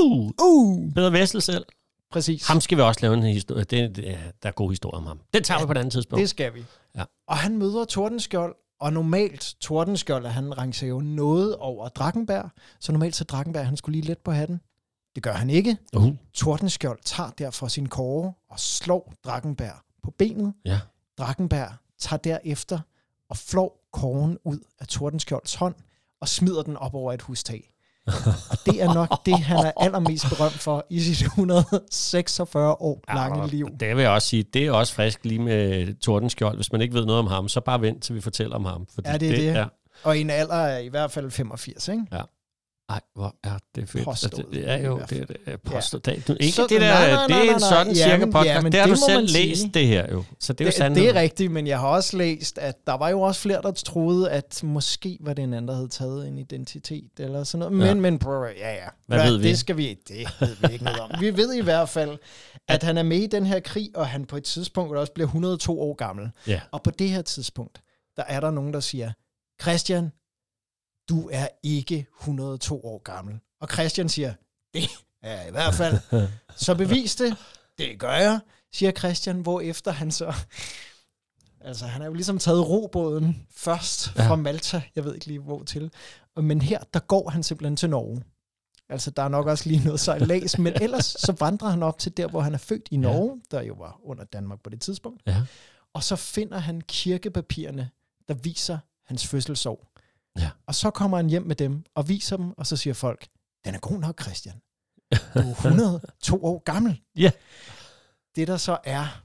Uh, 0.01 0.31
Uh! 0.41 0.93
Peter 0.93 1.09
Vessel 1.09 1.41
selv. 1.41 1.65
Præcis. 2.11 2.47
Ham 2.47 2.61
skal 2.61 2.77
vi 2.77 2.81
også 2.81 2.99
lave 3.01 3.13
en 3.13 3.23
historie. 3.23 3.63
Det, 3.63 3.95
det, 3.95 4.09
er- 4.11 4.31
der 4.43 4.49
er 4.49 4.53
god 4.53 4.69
historie 4.71 4.93
om 4.97 5.05
ham. 5.05 5.19
Den 5.33 5.43
tager 5.43 5.59
vi 5.59 5.65
på 5.65 5.71
et 5.71 5.77
andet 5.77 5.91
tidspunkt. 5.91 6.21
Det 6.21 6.29
skal 6.29 6.53
vi. 6.53 6.63
Ja. 6.95 7.03
Og 7.27 7.37
han 7.37 7.57
møder 7.57 7.85
Tordenskjold, 7.85 8.55
og 8.79 8.93
normalt, 8.93 9.55
Tordenskjold, 9.61 10.25
han 10.25 10.57
rangerer 10.57 10.89
jo 10.89 10.99
noget 10.99 11.55
over 11.55 11.89
Drakkenberg, 11.89 12.49
så 12.79 12.91
normalt 12.91 13.15
så 13.15 13.23
Drakkenberg, 13.23 13.65
han 13.65 13.77
skulle 13.77 13.99
lige 13.99 14.07
let 14.07 14.17
på 14.17 14.31
hatten. 14.31 14.61
Det 15.15 15.23
gør 15.23 15.33
han 15.33 15.49
ikke. 15.49 15.77
Uh, 15.97 16.13
Tordenskjold 16.33 16.99
tager 17.05 17.29
derfor 17.29 17.67
sin 17.67 17.89
kåre 17.89 18.33
og 18.49 18.59
slår 18.59 19.13
Drakkenberg 19.25 19.75
på 20.03 20.11
benet. 20.17 20.53
ja. 20.65 20.79
Drakkenberg 21.17 21.71
tager 21.99 22.17
derefter 22.17 22.79
og 23.29 23.37
flår 23.37 23.87
kåren 23.93 24.37
ud 24.45 24.59
af 24.79 24.87
Tordenskjolds 24.87 25.55
hånd 25.55 25.75
og 26.21 26.27
smider 26.27 26.61
den 26.63 26.77
op 26.77 26.93
over 26.93 27.13
et 27.13 27.21
hustag. 27.21 27.71
Og 28.51 28.57
det 28.65 28.81
er 28.83 28.93
nok 28.93 29.25
det, 29.25 29.39
han 29.39 29.57
er 29.57 29.71
allermest 29.77 30.25
berømt 30.29 30.53
for 30.53 30.85
i 30.89 30.99
sit 30.99 31.21
146 31.21 32.81
år 32.81 33.01
lange 33.13 33.41
og 33.41 33.47
liv. 33.47 33.67
Det 33.79 33.95
vil 33.95 34.01
jeg 34.01 34.11
også 34.11 34.27
sige, 34.27 34.43
det 34.43 34.65
er 34.65 34.71
også 34.71 34.93
frisk 34.93 35.25
lige 35.25 35.39
med 35.39 35.93
Tordenskjold. 35.99 36.55
Hvis 36.55 36.71
man 36.71 36.81
ikke 36.81 36.93
ved 36.93 37.05
noget 37.05 37.19
om 37.19 37.27
ham, 37.27 37.47
så 37.49 37.61
bare 37.61 37.81
vent 37.81 38.03
til 38.03 38.15
vi 38.15 38.21
fortæller 38.21 38.55
om 38.55 38.65
ham. 38.65 38.87
Fordi 38.93 39.09
Ja, 39.09 39.17
det 39.17 39.29
er 39.29 39.35
det. 39.35 39.59
Ja. 39.59 39.65
Og 40.03 40.17
i 40.17 40.21
en 40.21 40.29
alder 40.29 40.55
af 40.55 40.83
i 40.83 40.87
hvert 40.87 41.11
fald 41.11 41.31
85, 41.31 41.87
ikke? 41.87 42.05
Ej, 42.91 42.99
hvor 43.15 43.35
er 43.43 43.57
det 43.75 43.89
fedt. 43.89 44.03
Påstået, 44.05 44.33
Altså, 44.33 44.45
det 44.53 44.69
er 44.69 44.77
jo 44.77 44.99
det, 45.09 45.27
det 45.27 45.37
er 45.45 45.57
påstået. 45.57 46.07
Ja. 46.07 46.11
Det, 46.27 46.37
ikke 46.39 46.55
Så- 46.55 46.67
det 46.69 46.81
der, 46.81 46.87
nej, 46.87 47.11
nej, 47.11 47.21
det 47.21 47.29
nej, 47.29 47.39
er 47.39 47.45
nej, 47.45 47.53
en 47.53 47.59
sådan 47.59 47.85
nej. 47.87 47.95
cirka 47.95 48.09
Jamen, 48.09 48.31
podcast. 48.31 48.55
jamen, 48.55 48.71
det 48.71 48.79
har 48.79 48.87
det 48.87 48.95
du 48.95 49.01
selv 49.07 49.19
man 49.19 49.27
sige. 49.27 49.47
læst, 49.49 49.65
det 49.73 49.87
her 49.87 50.11
jo. 50.11 50.23
Så 50.39 50.53
det 50.53 50.61
er 50.61 50.65
jo 50.65 50.67
Det, 50.67 50.73
sandt. 50.77 50.97
det 50.97 51.09
er 51.09 51.13
rigtigt, 51.13 51.51
men 51.51 51.67
jeg 51.67 51.79
har 51.79 51.87
også 51.87 52.17
læst, 52.17 52.57
at 52.57 52.75
der 52.87 52.93
var 52.93 53.09
jo 53.09 53.21
også 53.21 53.41
flere, 53.41 53.61
der 53.61 53.71
troede, 53.71 54.31
at 54.31 54.59
måske 54.63 55.17
var 55.21 55.33
det 55.33 55.43
en 55.43 55.53
anden, 55.53 55.67
der 55.67 55.75
havde 55.75 55.87
taget 55.87 56.27
en 56.27 56.37
identitet 56.37 57.09
eller 57.19 57.43
sådan 57.43 57.59
noget. 57.59 57.73
Men, 57.73 57.87
Ja. 57.87 57.93
men 57.93 58.13
at- 58.13 58.57
ja, 58.59 58.73
ja. 58.73 58.87
Hvad 59.07 59.23
ved 59.31 59.37
vi? 59.37 59.47
Det 59.47 59.59
skal 59.59 59.77
vi 59.77 59.87
Det 60.07 60.27
ved 60.41 60.55
vi 60.67 60.73
ikke 60.73 60.85
noget 60.85 60.99
om. 60.99 61.11
Vi 61.19 61.37
ved 61.37 61.53
i 61.53 61.61
hvert 61.61 61.89
fald, 61.89 62.17
at 62.67 62.83
han 62.83 62.97
er 62.97 63.03
med 63.03 63.17
i 63.17 63.27
den 63.27 63.45
her 63.45 63.59
krig, 63.59 63.89
og 63.95 64.07
han 64.07 64.25
på 64.25 64.37
et 64.37 64.43
tidspunkt 64.43 64.97
også 64.97 65.13
bliver 65.13 65.27
102 65.27 65.81
år 65.81 65.93
gammel. 65.95 66.29
Ja. 66.47 66.61
Og 66.71 66.83
på 66.83 66.91
det 66.91 67.09
her 67.09 67.21
tidspunkt, 67.21 67.81
der 68.17 68.23
er 68.27 68.39
der 68.39 68.51
nogen, 68.51 68.73
der 68.73 68.79
siger, 68.79 69.11
Christian, 69.61 70.11
du 71.11 71.29
er 71.31 71.47
ikke 71.63 72.07
102 72.19 72.81
år 72.85 72.97
gammel. 73.03 73.39
Og 73.61 73.67
Christian 73.73 74.09
siger, 74.09 74.33
det 74.73 74.83
er 75.23 75.37
jeg 75.39 75.47
i 75.47 75.51
hvert 75.51 75.73
fald. 75.73 75.99
Så 76.55 76.75
bevis 76.75 77.15
det. 77.15 77.35
Det 77.77 77.99
gør 77.99 78.13
jeg, 78.13 78.39
siger 78.73 78.91
Christian, 78.91 79.41
hvor 79.41 79.61
efter 79.61 79.91
han 79.91 80.11
så... 80.11 80.33
Altså, 81.61 81.85
han 81.85 82.01
har 82.01 82.07
jo 82.07 82.13
ligesom 82.13 82.39
taget 82.39 82.69
robåden 82.69 83.47
først 83.55 84.15
Ja. 84.15 84.27
fra 84.29 84.35
Malta. 84.35 84.81
Jeg 84.95 85.03
ved 85.05 85.13
ikke 85.13 85.25
lige 85.27 85.39
hvor 85.39 85.63
til. 85.63 85.91
Men 86.37 86.61
her, 86.61 86.79
der 86.93 86.99
går 86.99 87.29
han 87.29 87.43
simpelthen 87.43 87.75
til 87.75 87.89
Norge. 87.89 88.23
Altså, 88.89 89.11
der 89.11 89.23
er 89.23 89.27
nok 89.27 89.47
også 89.47 89.69
lige 89.69 89.83
noget 89.85 89.99
sejlads, 89.99 90.57
men 90.57 90.73
ellers 90.83 91.05
så 91.05 91.35
vandrer 91.39 91.69
han 91.69 91.83
op 91.83 91.99
til 91.99 92.17
der, 92.17 92.27
hvor 92.27 92.41
han 92.41 92.53
er 92.53 92.57
født 92.57 92.87
i 92.91 92.97
Norge, 92.97 93.41
der 93.51 93.61
jo 93.61 93.73
var 93.73 93.99
under 94.03 94.23
Danmark 94.23 94.63
på 94.63 94.69
det 94.69 94.81
tidspunkt. 94.81 95.21
Ja. 95.27 95.43
Og 95.93 96.03
så 96.03 96.15
finder 96.15 96.57
han 96.57 96.81
kirkepapirerne, 96.81 97.89
der 98.27 98.33
viser 98.33 98.77
hans 99.05 99.27
fødselsår. 99.27 99.90
Ja. 100.39 100.49
Og 100.67 100.75
så 100.75 100.89
kommer 100.89 101.17
han 101.17 101.29
hjem 101.29 101.43
med 101.43 101.55
dem 101.55 101.83
og 101.95 102.09
viser 102.09 102.37
dem, 102.37 102.51
og 102.57 102.67
så 102.67 102.77
siger 102.77 102.93
folk, 102.93 103.27
den 103.65 103.75
er 103.75 103.79
god 103.79 103.99
nok, 103.99 104.21
Christian. 104.23 104.55
Du 105.11 105.39
er 105.39 105.51
102 105.51 106.45
år 106.45 106.63
gammel. 106.63 107.01
Ja. 107.15 107.31
Det 108.35 108.47
der 108.47 108.57
så 108.57 108.77
er, 108.83 109.21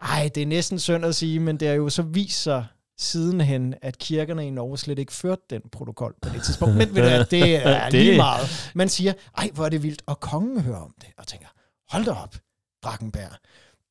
ej, 0.00 0.30
det 0.34 0.42
er 0.42 0.46
næsten 0.46 0.78
synd 0.78 1.04
at 1.04 1.14
sige, 1.14 1.40
men 1.40 1.60
det 1.60 1.68
er 1.68 1.72
jo 1.72 1.88
så 1.88 2.24
sig 2.28 2.66
sidenhen, 2.98 3.74
at 3.82 3.98
kirkerne 3.98 4.46
i 4.46 4.50
Norge 4.50 4.78
slet 4.78 4.98
ikke 4.98 5.12
førte 5.12 5.42
den 5.50 5.60
protokol 5.72 6.14
på 6.22 6.28
det 6.28 6.42
tidspunkt. 6.42 6.76
Men 6.76 6.94
ved 6.94 7.18
du, 7.18 7.24
det 7.30 7.66
er 7.66 7.84
Det- 7.90 7.92
lige 7.92 8.16
meget. 8.16 8.70
Man 8.74 8.88
siger, 8.88 9.12
ej, 9.36 9.50
hvor 9.54 9.64
er 9.64 9.68
det 9.68 9.82
vildt. 9.82 10.02
Og 10.06 10.20
kongen 10.20 10.60
hører 10.60 10.78
om 10.80 10.94
det 11.00 11.08
og 11.18 11.26
tænker, 11.26 11.46
hold 11.90 12.04
da 12.04 12.10
op, 12.10 12.36
Drakkenberg. 12.84 13.30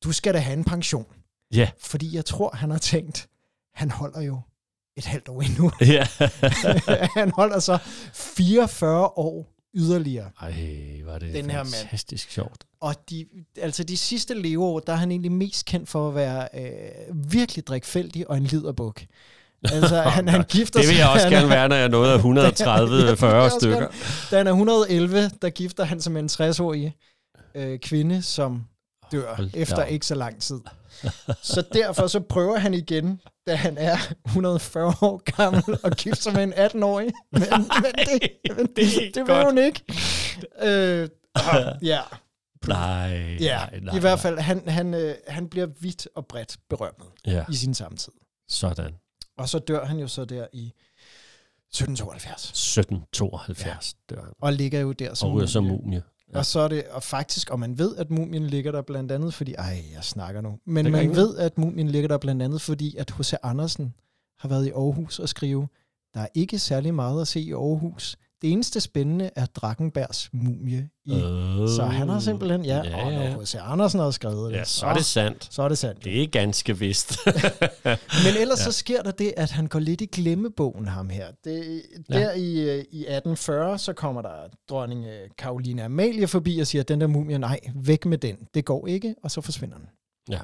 Du 0.04 0.12
skal 0.12 0.34
da 0.34 0.38
have 0.38 0.56
en 0.56 0.64
pension. 0.64 1.06
Ja. 1.54 1.70
Fordi 1.78 2.16
jeg 2.16 2.24
tror, 2.24 2.56
han 2.56 2.70
har 2.70 2.78
tænkt, 2.78 3.28
han 3.74 3.90
holder 3.90 4.20
jo 4.20 4.40
et 4.96 5.04
halvt 5.06 5.28
år 5.28 5.42
endnu. 5.42 5.70
Ja. 5.80 6.06
han 7.20 7.30
holder 7.36 7.58
så 7.58 7.78
44 8.14 9.06
år 9.06 9.46
yderligere. 9.74 10.30
Ej, 10.40 10.54
var 11.04 11.18
det 11.18 11.34
Den 11.34 11.50
her 11.50 11.58
mand. 11.58 11.74
fantastisk 11.74 12.30
sjovt. 12.30 12.64
Og 12.80 12.94
de, 13.10 13.26
altså 13.60 13.84
de 13.84 13.96
sidste 13.96 14.34
leveår, 14.34 14.80
der 14.80 14.92
er 14.92 14.96
han 14.96 15.10
egentlig 15.10 15.32
mest 15.32 15.64
kendt 15.66 15.88
for 15.88 16.08
at 16.08 16.14
være 16.14 16.48
øh, 16.54 17.32
virkelig 17.32 17.66
drikfældig 17.66 18.30
og 18.30 18.36
en 18.36 18.44
liderbuk. 18.44 19.02
Altså, 19.64 20.00
han, 20.16 20.28
han 20.28 20.44
gifter 20.48 20.80
Det 20.80 20.88
vil 20.88 20.96
sig- 20.96 21.00
jeg 21.02 21.08
også 21.10 21.26
han 21.28 21.32
gerne 21.32 21.44
er- 21.46 21.48
være, 21.68 21.68
når 21.68 21.76
jeg 21.76 21.84
er 21.84 21.88
af 23.44 23.48
130-40 23.52 23.58
stykker. 23.58 23.86
Da 24.30 24.36
han 24.36 24.46
er 24.46 24.50
111, 24.50 25.30
der 25.42 25.50
gifter 25.50 25.84
han 25.84 26.00
sig 26.00 26.12
med 26.12 26.20
en 26.22 26.28
60-årig 26.50 26.94
øh, 27.54 27.78
kvinde, 27.78 28.22
som 28.22 28.64
dør 29.12 29.34
Hold 29.34 29.50
da 29.50 29.58
efter 29.58 29.82
op. 29.84 29.90
ikke 29.90 30.06
så 30.06 30.14
lang 30.14 30.42
tid. 30.42 30.60
Så 31.42 31.62
derfor 31.72 32.06
så 32.06 32.20
prøver 32.20 32.58
han 32.58 32.74
igen, 32.74 33.20
da 33.46 33.54
han 33.54 33.78
er 33.78 33.96
140 34.26 34.94
år 35.02 35.22
gammel, 35.36 35.78
og 35.82 35.90
gifter 35.90 36.22
sig 36.22 36.32
med 36.32 36.42
en 36.42 36.52
18-årig. 36.52 37.10
Men, 37.32 37.42
men 37.82 37.92
det, 38.06 38.30
men 38.56 38.66
det, 38.66 38.76
det, 38.76 39.10
det 39.14 39.26
vil 39.26 39.44
hun 39.44 39.58
ikke. 39.58 39.82
Øh, 40.62 41.08
ja, 41.82 42.00
Nej, 42.68 43.36
ja. 43.40 43.58
nej, 43.70 43.80
nej, 43.82 43.96
i 43.96 44.00
hvert 44.00 44.20
fald, 44.20 44.38
han, 44.38 44.68
han, 44.68 44.94
øh, 44.94 45.14
han 45.28 45.48
bliver 45.48 45.66
vidt 45.66 46.08
og 46.14 46.26
bredt 46.26 46.56
berømmet 46.70 47.06
Ja, 47.26 47.44
i 47.50 47.54
sin 47.54 47.74
samtid. 47.74 48.12
sådan. 48.48 48.94
Og 49.38 49.48
så 49.48 49.58
dør 49.58 49.84
han 49.84 49.98
jo 49.98 50.08
så 50.08 50.24
der 50.24 50.46
i 50.52 50.72
1772, 51.72 52.42
1772 52.50 53.94
dør 54.10 54.22
han. 54.24 54.32
og 54.42 54.52
ligger 54.52 54.80
jo 54.80 54.92
der 54.92 55.14
som 55.14 55.28
Og 55.30 55.34
ryger 55.36 55.46
som 55.46 55.64
mumie. 55.64 56.02
Ja. 56.32 56.38
Og 56.38 56.46
så 56.46 56.60
er 56.60 56.68
det, 56.68 56.84
og 56.84 57.02
faktisk, 57.02 57.50
og 57.50 57.60
man 57.60 57.78
ved, 57.78 57.96
at 57.96 58.10
mumien 58.10 58.46
ligger 58.46 58.72
der 58.72 58.82
blandt 58.82 59.12
andet, 59.12 59.34
fordi, 59.34 59.54
ej, 59.54 59.84
jeg 59.94 60.04
snakker 60.04 60.40
nu, 60.40 60.58
men 60.66 60.92
man 60.92 61.02
ikke 61.02 61.16
ved, 61.16 61.36
at 61.36 61.58
mumien 61.58 61.88
ligger 61.88 62.08
der 62.08 62.18
blandt 62.18 62.42
andet, 62.42 62.60
fordi 62.60 62.96
at 62.96 63.10
H.C. 63.10 63.34
Andersen 63.42 63.94
har 64.38 64.48
været 64.48 64.66
i 64.66 64.70
Aarhus 64.70 65.18
og 65.18 65.28
skrive, 65.28 65.68
der 66.14 66.20
er 66.20 66.28
ikke 66.34 66.58
særlig 66.58 66.94
meget 66.94 67.20
at 67.20 67.28
se 67.28 67.40
i 67.40 67.52
Aarhus. 67.52 68.16
Det 68.42 68.52
eneste 68.52 68.80
spændende 68.80 69.30
er 69.36 69.46
Drakkenbergs 69.46 70.30
mumie. 70.32 70.90
I. 71.04 71.12
Øh, 71.14 71.20
Så 71.68 71.88
han 71.92 72.08
har 72.08 72.20
simpelthen, 72.20 72.64
ja, 72.64 72.82
Ja, 72.84 73.04
og 73.04 73.12
ja. 73.12 73.32
når 73.34 73.40
H.C. 73.42 73.54
Andersen 73.60 74.00
har 74.00 74.10
skrevet 74.10 74.52
det, 74.52 74.58
Ja, 74.58 74.64
så 74.64 74.86
er 74.86 74.94
det 74.94 75.04
sandt. 75.04 75.48
så 75.54 75.62
er 75.62 75.68
det 75.68 75.78
sandt. 75.78 76.04
Det 76.04 76.22
er 76.22 76.26
ganske 76.26 76.78
vist. 76.78 77.18
Men 78.24 78.34
ellers 78.40 78.58
ja. 78.58 78.64
så 78.64 78.72
sker 78.72 79.02
der 79.02 79.10
det, 79.10 79.34
at 79.36 79.50
han 79.50 79.66
går 79.66 79.78
lidt 79.78 80.00
i 80.00 80.06
glemmebogen, 80.06 80.86
ham 80.88 81.08
her. 81.08 81.26
Det, 81.44 81.82
Ja. 82.10 82.18
der 82.20 82.32
i, 82.32 82.60
øh, 82.60 82.84
i 82.90 83.00
1840, 83.06 83.78
så 83.78 83.92
kommer 83.92 84.22
der 84.22 84.48
dronning 84.68 85.06
øh, 85.06 85.28
Karoline 85.38 85.84
Amalie 85.84 86.28
forbi 86.28 86.58
og 86.58 86.66
siger, 86.66 86.82
den 86.82 87.00
der 87.00 87.06
mumie, 87.06 87.38
nej, 87.38 87.60
væk 87.74 88.06
med 88.06 88.18
den. 88.18 88.36
Det 88.54 88.64
går 88.64 88.86
ikke, 88.86 89.14
og 89.22 89.30
så 89.30 89.40
forsvinder 89.40 89.76
den. 89.76 89.86
ja. 90.30 90.40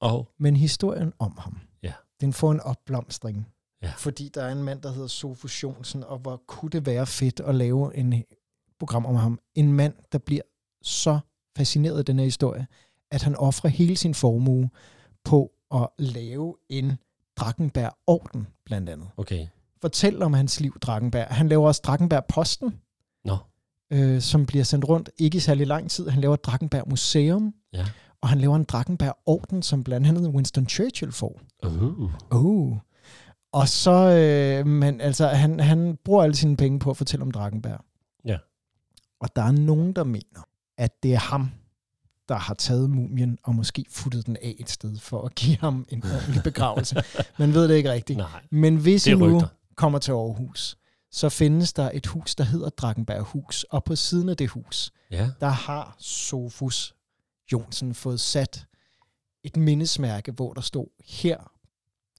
Og 0.00 0.28
Men 0.38 0.56
historien 0.56 1.12
om 1.18 1.34
ham, 1.38 1.60
Ja. 1.82 1.92
den 2.20 2.32
får 2.32 2.52
en 2.52 2.60
opblomstring. 2.60 3.46
Ja. 3.84 3.92
Fordi 3.96 4.30
der 4.34 4.42
er 4.42 4.52
en 4.52 4.62
mand, 4.62 4.82
der 4.82 4.92
hedder 4.92 5.06
Sofus 5.06 5.62
Jonsen, 5.62 6.04
og 6.04 6.18
hvor 6.18 6.42
kunne 6.46 6.70
det 6.70 6.86
være 6.86 7.06
fedt 7.06 7.40
at 7.40 7.54
lave 7.54 7.96
en 7.96 8.24
program 8.78 9.06
om 9.06 9.16
ham. 9.16 9.38
En 9.54 9.72
mand, 9.72 9.94
der 10.12 10.18
bliver 10.18 10.42
så 10.82 11.18
fascineret 11.56 11.98
af 11.98 12.04
den 12.04 12.18
her 12.18 12.24
historie, 12.24 12.66
at 13.10 13.22
han 13.22 13.36
offrer 13.36 13.70
hele 13.70 13.96
sin 13.96 14.14
formue 14.14 14.70
på 15.24 15.52
at 15.74 15.88
lave 15.98 16.56
en 16.68 16.92
Drakkenberg-orden, 17.36 18.46
blandt 18.64 18.88
andet. 18.88 19.08
okay. 19.16 19.46
Fortæl 19.80 20.22
om 20.22 20.32
hans 20.32 20.60
liv, 20.60 20.78
Drakkenberg. 20.80 21.26
Han 21.30 21.48
laver 21.48 21.66
også 21.66 21.80
Drakkenberg-posten, 21.84 22.80
Nå, 23.24 23.36
øh, 23.92 24.20
som 24.20 24.46
bliver 24.46 24.64
sendt 24.64 24.88
rundt 24.88 25.10
ikke 25.18 25.36
i 25.36 25.40
særlig 25.40 25.66
lang 25.66 25.90
tid. 25.90 26.08
Han 26.08 26.20
laver 26.20 26.36
Drakkenberg 26.36 26.88
Museum, 26.88 27.54
ja. 27.72 27.86
og 28.20 28.28
han 28.28 28.38
laver 28.38 28.56
en 28.56 28.64
Drakkenberg-orden, 28.64 29.62
som 29.62 29.84
blandt 29.84 30.06
andet 30.06 30.28
Winston 30.28 30.68
Churchill 30.68 31.12
får. 31.12 31.40
Uh. 31.66 32.10
Oh. 32.30 32.76
Og 33.54 33.68
så, 33.68 33.90
øh, 33.92 34.66
men 34.66 35.00
altså, 35.00 35.26
han, 35.28 35.60
han 35.60 35.98
bruger 36.04 36.22
alle 36.22 36.36
sine 36.36 36.56
penge 36.56 36.78
på 36.78 36.90
at 36.90 36.96
fortælle 36.96 37.22
om 37.22 37.30
Drakkenberg. 37.30 37.84
Ja. 38.24 38.38
Og 39.20 39.36
der 39.36 39.42
er 39.42 39.52
nogen, 39.52 39.92
der 39.92 40.04
mener, 40.04 40.48
at 40.78 41.02
det 41.02 41.14
er 41.14 41.18
ham, 41.18 41.50
der 42.28 42.34
har 42.34 42.54
taget 42.54 42.90
mumien 42.90 43.38
og 43.42 43.54
måske 43.54 43.84
futtet 43.90 44.26
den 44.26 44.36
af 44.42 44.54
et 44.58 44.70
sted 44.70 44.98
for 44.98 45.22
at 45.22 45.34
give 45.34 45.56
ham 45.56 45.86
en 45.88 46.02
ordentlig 46.04 46.42
begravelse. 46.52 46.96
Man 47.38 47.54
ved 47.54 47.68
det 47.68 47.74
ikke 47.74 47.92
rigtigt. 47.92 48.16
Nej, 48.16 48.42
Men 48.50 48.76
hvis 48.76 49.06
I 49.06 49.14
nu 49.14 49.42
kommer 49.76 49.98
til 49.98 50.12
Aarhus, 50.12 50.76
så 51.10 51.28
findes 51.28 51.72
der 51.72 51.90
et 51.94 52.06
hus, 52.06 52.34
der 52.34 52.44
hedder 52.44 52.68
Drakkenberg 52.68 53.22
Hus. 53.22 53.64
Og 53.70 53.84
på 53.84 53.96
siden 53.96 54.28
af 54.28 54.36
det 54.36 54.48
hus, 54.48 54.92
Ja. 55.10 55.30
der 55.40 55.48
har 55.48 55.96
Sofus 55.98 56.94
Jonsen 57.52 57.94
fået 57.94 58.20
sat 58.20 58.66
et 59.44 59.56
mindesmærke, 59.56 60.32
hvor 60.32 60.52
der 60.52 60.60
stod, 60.60 60.86
her 61.04 61.50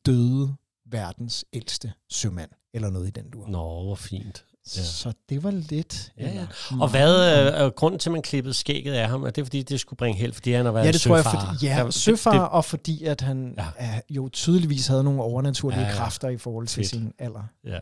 døde 0.05 0.55
verdens 0.91 1.45
ældste 1.53 1.93
sømand, 2.09 2.49
eller 2.73 2.89
noget 2.89 3.07
i 3.07 3.11
den 3.11 3.29
dur. 3.29 3.47
Nå, 3.47 3.83
hvor 3.83 3.95
fint. 3.95 4.45
Ja. 4.77 4.81
Så 4.83 5.13
det 5.29 5.43
var 5.43 5.51
lidt... 5.51 6.11
Ja, 6.19 6.29
ja. 6.33 6.47
Og 6.81 6.89
hvad 6.89 7.15
øh, 7.47 7.61
er 7.61 7.69
grunden 7.69 7.99
til, 7.99 8.09
at 8.09 8.11
man 8.13 8.21
klippede 8.21 8.53
skægget 8.53 8.93
af 8.93 9.09
ham? 9.09 9.23
Er 9.23 9.29
det, 9.29 9.45
fordi 9.45 9.63
det 9.63 9.79
skulle 9.79 9.97
bringe 9.97 10.19
held, 10.19 10.33
fordi 10.33 10.51
han 10.51 10.65
har 10.65 10.71
været 10.71 10.85
Ja, 10.85 10.91
det 10.91 11.01
tror 11.01 11.15
jeg, 11.15 11.23
søfar? 11.25 11.45
fordi, 11.53 11.65
ja, 11.67 11.75
Der- 11.77 11.83
det- 11.83 11.93
søfar, 11.93 12.31
det- 12.31 12.49
og 12.49 12.65
fordi 12.65 13.03
at 13.03 13.21
han 13.21 13.53
Ja. 13.57 13.65
ja. 13.79 13.99
jo 14.09 14.29
tydeligvis 14.29 14.87
havde 14.87 15.03
nogle 15.03 15.21
overnaturlige 15.21 15.79
Ja, 15.79 15.85
ja, 15.85 15.89
ja. 15.91 15.95
ja. 15.97 16.01
kræfter 16.03 16.29
i 16.29 16.37
forhold 16.37 16.67
til 16.67 16.75
Fedt. 16.81 16.89
sin 16.89 17.13
alder. 17.19 17.43
Ja. 17.63 17.79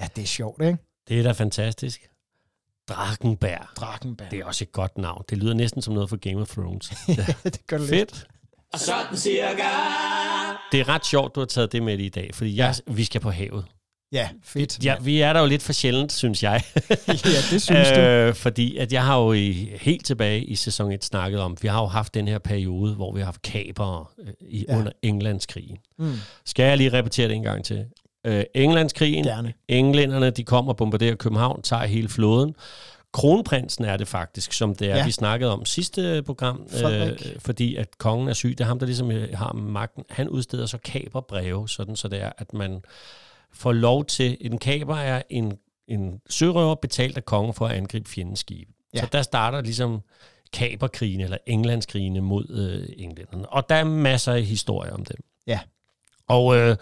Ja, 0.00 0.08
det 0.16 0.22
er 0.22 0.26
sjovt, 0.26 0.62
ikke? 0.62 0.78
Det 1.08 1.18
er 1.18 1.22
da 1.22 1.32
fantastisk. 1.32 2.08
Drakkenberg. 2.88 3.66
Drakkenberg. 3.76 4.30
Det 4.30 4.38
er 4.38 4.44
også 4.44 4.64
et 4.64 4.72
godt 4.72 4.98
navn. 4.98 5.24
Det 5.30 5.38
lyder 5.38 5.54
næsten 5.54 5.82
som 5.82 5.94
noget 5.94 6.08
fra 6.10 6.16
Game 6.16 6.40
of 6.40 6.48
Thrones. 6.48 6.92
ja, 7.08 7.26
det 7.44 7.66
gør 7.66 7.78
det 7.78 7.90
lidt. 7.90 8.16
Fedt. 8.16 8.26
Sådan 8.82 9.16
cirka. 9.16 9.62
Det 10.72 10.80
er 10.80 10.88
ret 10.88 11.06
sjovt, 11.06 11.34
du 11.34 11.40
har 11.40 11.46
taget 11.46 11.72
det 11.72 11.82
med 11.82 11.98
i 11.98 12.08
dag, 12.08 12.30
fordi 12.34 12.56
jeg, 12.56 12.74
vi 12.86 13.04
skal 13.04 13.20
på 13.20 13.30
havet. 13.30 13.64
Ja, 14.12 14.28
fedt. 14.44 14.84
Ja, 14.84 14.94
vi 15.00 15.20
er 15.20 15.32
der 15.32 15.40
jo 15.40 15.46
lidt 15.46 15.62
for 15.62 15.72
sjældent, 15.72 16.12
synes 16.12 16.42
jeg. 16.42 16.62
ja 17.08 17.14
det 17.50 17.62
synes 17.62 17.88
du. 17.94 18.00
øh, 18.00 18.34
fordi 18.34 18.76
at 18.76 18.92
jeg 18.92 19.04
har 19.04 19.18
jo 19.20 19.32
i, 19.32 19.70
helt 19.80 20.06
tilbage 20.06 20.44
i 20.44 20.54
sæson 20.54 20.92
1 20.92 21.04
snakket 21.04 21.40
om, 21.40 21.56
vi 21.62 21.68
har 21.68 21.80
jo 21.80 21.86
haft 21.86 22.14
den 22.14 22.28
her 22.28 22.38
periode, 22.38 22.94
hvor 22.94 23.12
vi 23.12 23.20
har 23.20 23.24
haft 23.24 23.42
kabere 23.42 24.04
øh, 24.18 24.26
i, 24.48 24.64
ja. 24.68 24.72
Ja. 24.72 24.78
under 24.78 24.92
Englandskrigen. 25.02 25.76
Mm, 25.98 26.12
Skal 26.44 26.64
jeg 26.64 26.76
lige 26.76 26.92
repetere 26.92 27.28
det 27.28 27.34
en 27.34 27.42
gang 27.42 27.64
til? 27.64 27.84
Øh, 28.26 28.44
Englandskrigen, 28.54 29.24
gerne. 29.24 29.52
englænderne 29.68 30.30
de 30.30 30.44
kommer 30.44 30.72
og 30.72 30.76
bombarderer 30.76 31.14
København, 31.14 31.62
tager 31.62 31.84
hele 31.86 32.08
flåden. 32.08 32.54
Kronprinsen 33.16 33.84
er 33.84 33.96
det 33.96 34.08
faktisk, 34.08 34.52
som 34.52 34.74
det 34.74 34.90
er, 34.90 34.96
ja. 34.96 35.04
Vi 35.04 35.10
snakkede 35.10 35.52
om 35.52 35.64
sidste 35.64 36.22
program, 36.22 36.68
øh, 36.84 37.18
fordi 37.38 37.76
at 37.76 37.98
kongen 37.98 38.28
er 38.28 38.32
syg. 38.32 38.50
Det 38.50 38.60
er 38.60 38.64
ham, 38.64 38.78
der 38.78 38.86
ligesom 38.86 39.10
øh, 39.10 39.34
har 39.34 39.52
magten. 39.52 40.04
Han 40.10 40.28
udsteder 40.28 40.66
så 40.66 40.78
kaberbreve, 40.78 41.68
sådan 41.68 41.96
så 41.96 42.08
det 42.08 42.22
er, 42.22 42.32
at 42.38 42.52
man 42.52 42.82
får 43.52 43.72
lov 43.72 44.04
til, 44.04 44.36
en 44.40 44.58
kaber 44.58 44.96
er 44.96 45.22
en, 45.30 45.58
en 45.88 46.20
sørøver 46.30 46.74
betalt 46.74 47.16
af 47.16 47.24
kongen 47.24 47.54
for 47.54 47.66
at 47.66 47.76
angribe 47.76 48.10
fjendens 48.10 48.38
skib. 48.38 48.68
Ja. 48.94 49.00
Så 49.00 49.08
der 49.12 49.22
starter 49.22 49.60
ligesom 49.60 50.00
kaberkrigen, 50.52 51.20
eller 51.20 51.38
Englandskrigene 51.46 52.20
mod 52.20 52.50
øh, 52.50 52.88
englænderne. 52.96 53.48
Og 53.48 53.68
der 53.68 53.74
er 53.74 53.84
masser 53.84 54.32
af 54.32 54.42
historier 54.42 54.92
om 54.92 55.04
dem. 55.04 55.16
Ja. 55.46 55.60
Og 56.28 56.56
øh, 56.56 56.76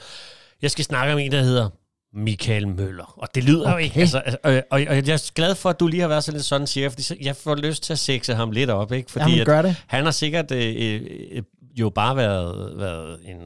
jeg 0.63 0.71
skal 0.71 0.85
snakke 0.85 1.13
om 1.13 1.19
en, 1.19 1.33
der 1.33 1.43
hedder 1.43 1.69
Michael 2.15 2.69
Møller. 2.69 3.15
Og 3.17 3.29
det 3.35 3.45
lyder 3.45 3.63
okay. 3.63 3.73
jo 3.73 3.79
ikke... 3.79 4.01
Altså, 4.01 4.19
altså, 4.19 4.39
og, 4.43 4.53
og, 4.53 4.81
og 4.89 4.97
jeg 4.97 5.09
er 5.09 5.33
glad 5.35 5.55
for, 5.55 5.71
at 5.71 5.81
du 5.81 5.87
lige 5.87 6.01
har 6.01 6.09
været 6.09 6.25
sådan 6.25 6.37
lidt 6.37 6.45
sådan, 6.45 6.67
siger, 6.67 6.89
fordi 6.89 7.03
så- 7.03 7.17
jeg 7.21 7.37
får 7.37 7.55
lyst 7.55 7.83
til 7.83 7.93
at 7.93 7.99
sexe 7.99 8.35
ham 8.35 8.51
lidt 8.51 8.71
op, 8.71 8.93
ikke? 8.93 9.11
Fordi 9.11 9.31
Jamen, 9.31 9.47
gør 9.47 9.63
det. 9.63 9.77
han 9.87 10.05
har 10.05 10.11
sikkert 10.11 10.51
øh, 10.51 10.75
øh, 10.79 11.01
øh, 11.33 11.43
jo 11.77 11.91
bare 11.91 12.17
været, 12.17 12.73
været 12.79 13.19
en, 13.25 13.37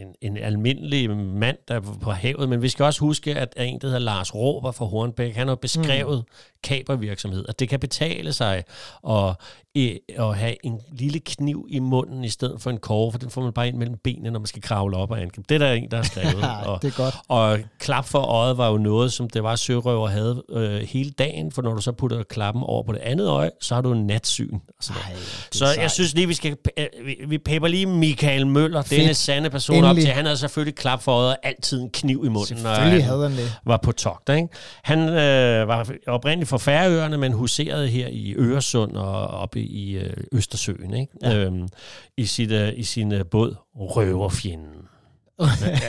en, 0.00 0.14
en 0.22 0.36
almindelig 0.36 1.10
mand, 1.16 1.56
der 1.68 1.74
er 1.74 1.80
på 1.80 2.10
havet, 2.10 2.48
men 2.48 2.62
vi 2.62 2.68
skal 2.68 2.84
også 2.84 3.00
huske, 3.00 3.34
at 3.34 3.54
en, 3.56 3.78
der 3.80 3.86
hedder 3.86 3.98
Lars 3.98 4.34
Råber 4.34 4.72
fra 4.72 4.84
Hornbæk, 4.84 5.34
han 5.34 5.48
har 5.48 5.54
beskrevet 5.54 6.18
mm. 6.18 6.34
kapervirksomhed, 6.62 7.44
at 7.48 7.60
det 7.60 7.68
kan 7.68 7.80
betale 7.80 8.32
sig 8.32 8.64
at, 9.08 9.34
øh, 9.76 9.90
at 10.18 10.36
have 10.36 10.66
en 10.66 10.80
lille 10.92 11.20
kniv 11.20 11.66
i 11.70 11.78
munden 11.78 12.24
i 12.24 12.28
stedet 12.28 12.60
for 12.62 12.70
en 12.70 12.78
kåre, 12.78 13.12
for 13.12 13.18
den 13.18 13.30
får 13.30 13.42
man 13.42 13.52
bare 13.52 13.68
ind 13.68 13.76
mellem 13.76 13.96
benene, 14.04 14.30
når 14.30 14.40
man 14.40 14.46
skal 14.46 14.62
kravle 14.62 14.96
op 14.96 15.10
og 15.10 15.20
angribe. 15.20 15.46
Det 15.48 15.54
er 15.54 15.58
der 15.58 15.72
en, 15.72 15.90
der 15.90 15.96
har 15.96 16.04
skrevet. 16.04 16.44
og, 16.66 16.82
det 16.82 16.88
er 16.88 16.96
godt. 16.96 17.14
og 17.28 17.58
klap 17.90 18.04
for 18.08 18.18
øjet 18.18 18.58
var 18.58 18.70
jo 18.70 18.76
noget, 18.78 19.12
som 19.12 19.30
det 19.30 19.42
var 19.42 19.56
sørøver 19.56 20.08
havde 20.08 20.42
øh, 20.50 20.80
hele 20.80 21.10
dagen, 21.10 21.52
for 21.52 21.62
når 21.62 21.74
du 21.74 21.80
så 21.80 21.92
putter 21.92 22.22
klappen 22.22 22.62
over 22.62 22.82
på 22.82 22.92
det 22.92 22.98
andet 22.98 23.28
øje, 23.28 23.50
så 23.60 23.74
har 23.74 23.82
du 23.82 23.92
en 23.92 24.06
natsyn. 24.06 24.50
Noget. 24.50 24.62
Ej, 25.06 25.12
Så 25.52 25.64
jeg 25.66 25.74
sejt. 25.74 25.90
synes 25.90 26.14
lige, 26.14 26.26
vi 26.26 26.34
skal 26.34 26.56
øh, 26.78 26.86
vi, 27.04 27.16
vi 27.28 27.38
pæber 27.38 27.68
lige 27.68 27.86
Michael 27.86 28.46
Møller, 28.46 28.82
Fedt. 28.82 29.00
denne 29.00 29.14
sande 29.14 29.50
person 29.50 29.76
op 29.76 29.84
Endelig. 29.84 30.04
til. 30.04 30.12
Han 30.14 30.24
havde 30.24 30.36
selvfølgelig 30.36 30.74
klap 30.74 31.02
for 31.02 31.12
øjet 31.12 31.28
og 31.30 31.36
altid 31.42 31.80
en 31.82 31.90
kniv 31.90 32.22
i 32.26 32.28
munden, 32.28 32.62
når 32.62 32.70
han 32.70 33.00
havde 33.00 33.28
han 33.28 33.38
det. 33.38 33.58
var 33.66 33.76
på 33.82 33.92
togt. 33.92 34.28
Ikke? 34.28 34.48
Han 34.82 34.98
øh, 34.98 35.68
var 35.68 35.90
oprindeligt 36.06 36.48
fra 36.50 36.58
Færøerne, 36.58 37.18
men 37.18 37.32
huserede 37.32 37.88
her 37.88 38.08
i 38.10 38.34
Øresund 38.36 38.92
og 38.96 39.26
oppe 39.26 39.60
i 39.60 39.92
øh, 39.96 40.12
Østersøen. 40.32 40.94
Ikke? 40.94 41.12
Ja. 41.22 41.36
Øhm, 41.36 41.68
i, 42.16 42.26
sit, 42.26 42.50
øh, 42.50 42.72
I 42.76 42.82
sin 42.82 43.12
øh, 43.12 43.24
båd 43.30 43.54
Røverfjenden. 43.76 44.76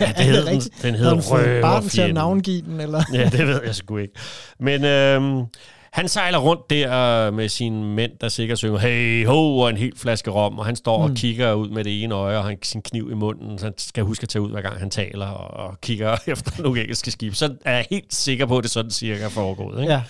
Ja, 0.02 0.14
det 0.18 0.26
hed 0.26 0.46
den, 0.52 0.62
den 0.82 0.96
hed 0.96 1.22
fået 1.22 1.22
barn 1.22 1.42
til 1.42 1.42
at 1.42 1.64
Røverfjenden. 1.64 2.14
navngive 2.14 2.62
den, 2.62 2.80
eller? 2.80 3.04
Ja, 3.14 3.30
det 3.30 3.48
ved 3.48 3.62
jeg 3.66 3.76
sgu 3.76 3.98
ikke. 3.98 4.14
Men 4.60 4.86
øhm, 4.86 5.46
han 5.94 6.08
sejler 6.08 6.38
rundt 6.38 6.70
der 6.70 7.28
øh, 7.28 7.34
med 7.34 7.50
sine 7.50 7.84
mænd, 7.86 8.12
der 8.22 8.30
sikkert 8.30 8.58
synger, 8.58 8.78
hey 8.80 9.26
ho, 9.26 9.58
og 9.58 9.70
en 9.70 9.78
helt 9.78 10.00
flaske 10.00 10.32
rom, 10.32 10.60
og 10.60 10.66
han 10.66 10.76
står 10.76 10.98
mm. 10.98 11.12
og 11.12 11.18
kigger 11.18 11.54
ud 11.54 11.70
med 11.70 11.84
det 11.84 12.04
ene 12.04 12.16
øje, 12.16 12.38
og 12.38 12.44
han 12.44 12.58
sin 12.64 12.82
kniv 12.82 13.12
i 13.12 13.14
munden, 13.14 13.60
så 13.60 13.66
han 13.66 13.74
skal 13.78 14.04
huske 14.04 14.24
at 14.24 14.30
tage 14.30 14.42
ud, 14.42 14.52
hver 14.52 14.62
gang 14.62 14.80
han 14.80 14.90
taler, 14.90 15.28
og, 15.28 15.66
og 15.68 15.82
kigger 15.82 16.18
efter 16.28 16.62
nogle 16.64 16.82
engelske 16.82 17.12
skib. 17.12 17.34
Så 17.36 17.56
er 17.66 17.76
jeg 17.76 17.86
helt 17.90 18.14
sikker 18.14 18.46
på, 18.46 18.58
at 18.58 18.64
det 18.64 18.72
sådan 18.72 18.92
cirka 18.92 19.24
er 19.24 19.30
foregået. 19.30 19.82
Ikke? 19.82 19.94
Ja. 19.94 20.02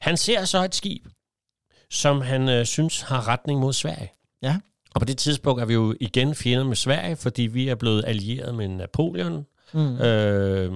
Han 0.00 0.16
ser 0.16 0.44
så 0.44 0.64
et 0.64 0.74
skib, 0.74 1.02
som 1.90 2.20
han 2.20 2.48
øh, 2.48 2.66
synes 2.66 3.00
har 3.00 3.28
retning 3.28 3.60
mod 3.60 3.72
Sverige. 3.72 4.12
Ja. 4.42 4.56
Og 4.98 5.00
på 5.00 5.04
det 5.06 5.18
tidspunkt 5.18 5.62
er 5.62 5.66
vi 5.66 5.74
jo 5.74 5.94
igen 6.00 6.34
fjender 6.34 6.64
med 6.64 6.76
Sverige, 6.76 7.16
fordi 7.16 7.42
vi 7.42 7.68
er 7.68 7.74
blevet 7.74 8.04
allieret 8.06 8.54
med 8.54 8.68
Napoleon, 8.68 9.46
Mm. 9.72 9.96
øh, 10.00 10.72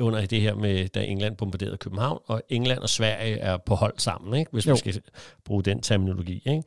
under 0.00 0.26
det 0.26 0.40
her 0.40 0.54
med, 0.54 0.88
da 0.88 1.04
England 1.04 1.36
bombarderede 1.36 1.76
København, 1.76 2.18
og 2.26 2.42
England 2.48 2.78
og 2.78 2.88
Sverige 2.88 3.38
er 3.38 3.56
på 3.56 3.74
hold 3.74 3.94
sammen, 3.98 4.38
ikke? 4.38 4.50
hvis 4.52 4.66
jo. 4.66 4.72
Vi 4.72 4.78
skal 4.78 5.00
bruge 5.44 5.62
den 5.62 5.82
terminologi. 5.82 6.42
Ikke? 6.46 6.62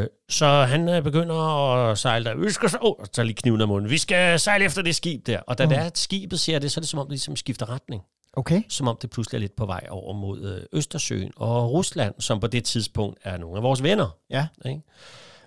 Øh, 0.00 0.06
så 0.28 0.46
han 0.46 0.88
øh, 0.88 1.02
begynder 1.02 1.34
at 1.34 1.98
sejle 1.98 2.24
der. 2.24 2.36
Vi 2.36 2.50
skal 2.50 2.70
så, 2.70 2.78
oh, 2.80 2.94
tager 3.12 3.26
lige 3.26 3.36
kniven 3.36 3.60
af 3.60 3.68
munden. 3.68 3.90
Vi 3.90 3.98
skal 3.98 4.40
sejle 4.40 4.64
efter 4.64 4.82
det 4.82 4.96
skib 4.96 5.26
der. 5.26 5.40
Og 5.40 5.58
da 5.58 5.64
mm. 5.64 5.68
det 5.68 5.78
er, 5.78 5.84
at 5.84 5.98
skibet 5.98 6.40
ser 6.40 6.58
det, 6.58 6.72
så 6.72 6.80
er 6.80 6.82
det 6.82 6.88
som 6.88 7.00
om, 7.00 7.06
det 7.06 7.10
ligesom 7.10 7.36
skifter 7.36 7.70
retning. 7.70 8.02
Okay. 8.32 8.62
Som 8.68 8.88
om 8.88 8.98
det 9.02 9.10
pludselig 9.10 9.38
er 9.38 9.40
lidt 9.40 9.56
på 9.56 9.66
vej 9.66 9.86
over 9.90 10.14
mod 10.14 10.56
øh, 10.56 10.78
Østersøen 10.78 11.32
og 11.36 11.72
Rusland, 11.72 12.14
som 12.18 12.40
på 12.40 12.46
det 12.46 12.64
tidspunkt 12.64 13.18
er 13.22 13.36
nogle 13.36 13.56
af 13.56 13.62
vores 13.62 13.82
venner. 13.82 14.16
Ja. 14.30 14.46
Ikke? 14.66 14.80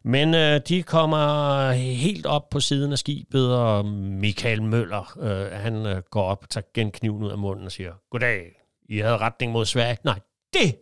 Men 0.07 0.35
øh, 0.35 0.61
de 0.67 0.83
kommer 0.83 1.71
helt 1.71 2.25
op 2.25 2.49
på 2.49 2.59
siden 2.59 2.91
af 2.91 2.97
skibet, 2.97 3.55
og 3.55 3.85
Michael 3.85 4.63
Møller, 4.63 5.17
øh, 5.19 5.51
han 5.51 5.85
øh, 5.85 6.01
går 6.11 6.23
op, 6.23 6.49
tager 6.49 6.65
genkniven 6.73 7.23
ud 7.23 7.31
af 7.31 7.37
munden 7.37 7.65
og 7.65 7.71
siger, 7.71 7.93
Goddag, 8.11 8.41
I 8.89 8.97
havde 8.97 9.17
retning 9.17 9.51
mod 9.51 9.65
Sverige. 9.65 9.97
Nej, 10.03 10.19
det 10.53 10.75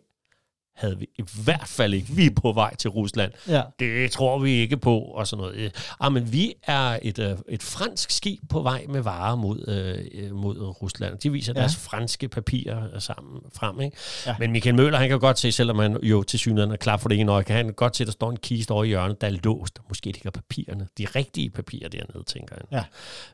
havde 0.76 0.98
vi 0.98 1.06
i 1.18 1.22
hvert 1.44 1.66
fald 1.68 1.94
ikke. 1.94 2.06
Vi 2.12 2.26
er 2.26 2.30
på 2.36 2.52
vej 2.52 2.76
til 2.76 2.90
Rusland. 2.90 3.32
Ja. 3.48 3.62
Det 3.78 4.10
tror 4.10 4.38
vi 4.38 4.50
ikke 4.50 4.76
på, 4.76 4.98
og 4.98 5.26
sådan 5.26 5.40
noget. 5.42 5.56
Øh, 5.56 5.70
Ah, 6.00 6.12
men 6.12 6.32
vi 6.32 6.54
er 6.62 6.98
et, 7.02 7.18
øh, 7.18 7.36
et 7.48 7.62
fransk 7.62 8.10
skib 8.10 8.40
på 8.50 8.62
vej 8.62 8.84
med 8.88 9.00
varer 9.00 9.36
mod, 9.36 9.68
øh, 10.14 10.34
mod 10.34 10.58
Rusland. 10.82 11.18
De 11.18 11.32
viser 11.32 11.52
Ja. 11.56 11.60
deres 11.60 11.76
franske 11.76 12.28
papirer 12.28 12.84
øh, 12.94 13.00
sammen 13.00 13.40
frem. 13.54 13.80
Ikke? 13.80 13.96
Ja. 14.26 14.36
Men 14.38 14.52
Michael 14.52 14.74
Møller, 14.76 14.98
han 14.98 15.08
kan 15.08 15.18
godt 15.20 15.38
se, 15.38 15.52
selvom 15.52 15.78
han 15.78 15.96
jo 16.02 16.22
til 16.22 16.38
synligheden 16.38 16.72
er 16.72 16.76
klar 16.76 16.96
for 16.96 17.08
det 17.08 17.20
ene 17.20 17.32
øje, 17.32 17.42
kan 17.44 17.56
han 17.56 17.72
godt 17.72 17.96
se, 17.96 18.02
at 18.02 18.06
der 18.06 18.12
står 18.12 18.30
en 18.30 18.36
kiste 18.36 18.70
over 18.70 18.84
i 18.84 18.88
hjørnet, 18.88 19.20
der 19.20 19.26
er 19.26 19.36
låst. 19.44 19.78
Måske 19.88 20.06
ligger 20.06 20.30
papirerne. 20.30 20.86
De 20.98 21.04
rigtige 21.16 21.50
papirer 21.50 21.88
dernede, 21.88 22.24
tænker 22.26 22.54
han. 22.54 22.64
Ja. 22.72 22.84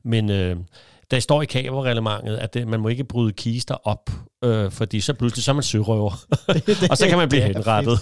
Men 0.03 0.31
øh, 0.31 0.57
der 1.13 1.21
står 1.21 1.43
i 1.43 1.45
kaberreglementet, 1.45 2.37
at 2.37 2.55
det, 2.55 2.69
man 2.69 2.81
må 2.81 2.89
ikke 2.89 3.05
bryde 3.05 3.33
kister 3.33 3.75
op, 3.89 4.11
øh, 4.45 4.71
fordi 4.71 5.01
så 5.01 5.15
pludselig 5.15 5.45
så 5.45 5.51
er 5.51 5.55
man 5.55 5.63
sørøver. 5.63 6.25
og 6.91 6.97
så 6.99 7.07
kan 7.09 7.19
man 7.19 7.29
blive 7.29 7.43
henrettet. 7.43 7.99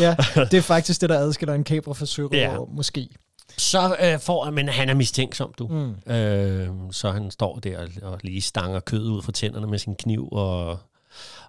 ja, 0.00 0.16
det 0.50 0.54
er 0.54 0.60
faktisk 0.60 1.00
det, 1.00 1.08
der 1.10 1.18
adskiller 1.18 1.54
en 1.54 1.64
kabra 1.64 1.92
fra 1.92 2.06
sørøver, 2.06 2.36
Ja. 2.36 2.56
måske. 2.76 3.08
Så 3.58 3.96
øh, 4.02 4.18
får 4.20 4.50
men 4.50 4.68
han 4.68 4.88
er 4.88 4.94
mistænksom, 4.94 5.54
du. 5.58 5.66
Mm. 5.68 6.12
Øh, 6.12 6.68
så 6.90 7.10
han 7.10 7.30
står 7.30 7.58
der 7.58 7.78
og, 7.78 7.88
og 8.02 8.18
lige 8.22 8.40
stanger 8.40 8.80
kød 8.80 9.08
ud 9.10 9.22
fra 9.22 9.32
tænderne 9.32 9.66
med 9.66 9.78
sin 9.78 9.94
kniv 9.94 10.28
og, 10.32 10.78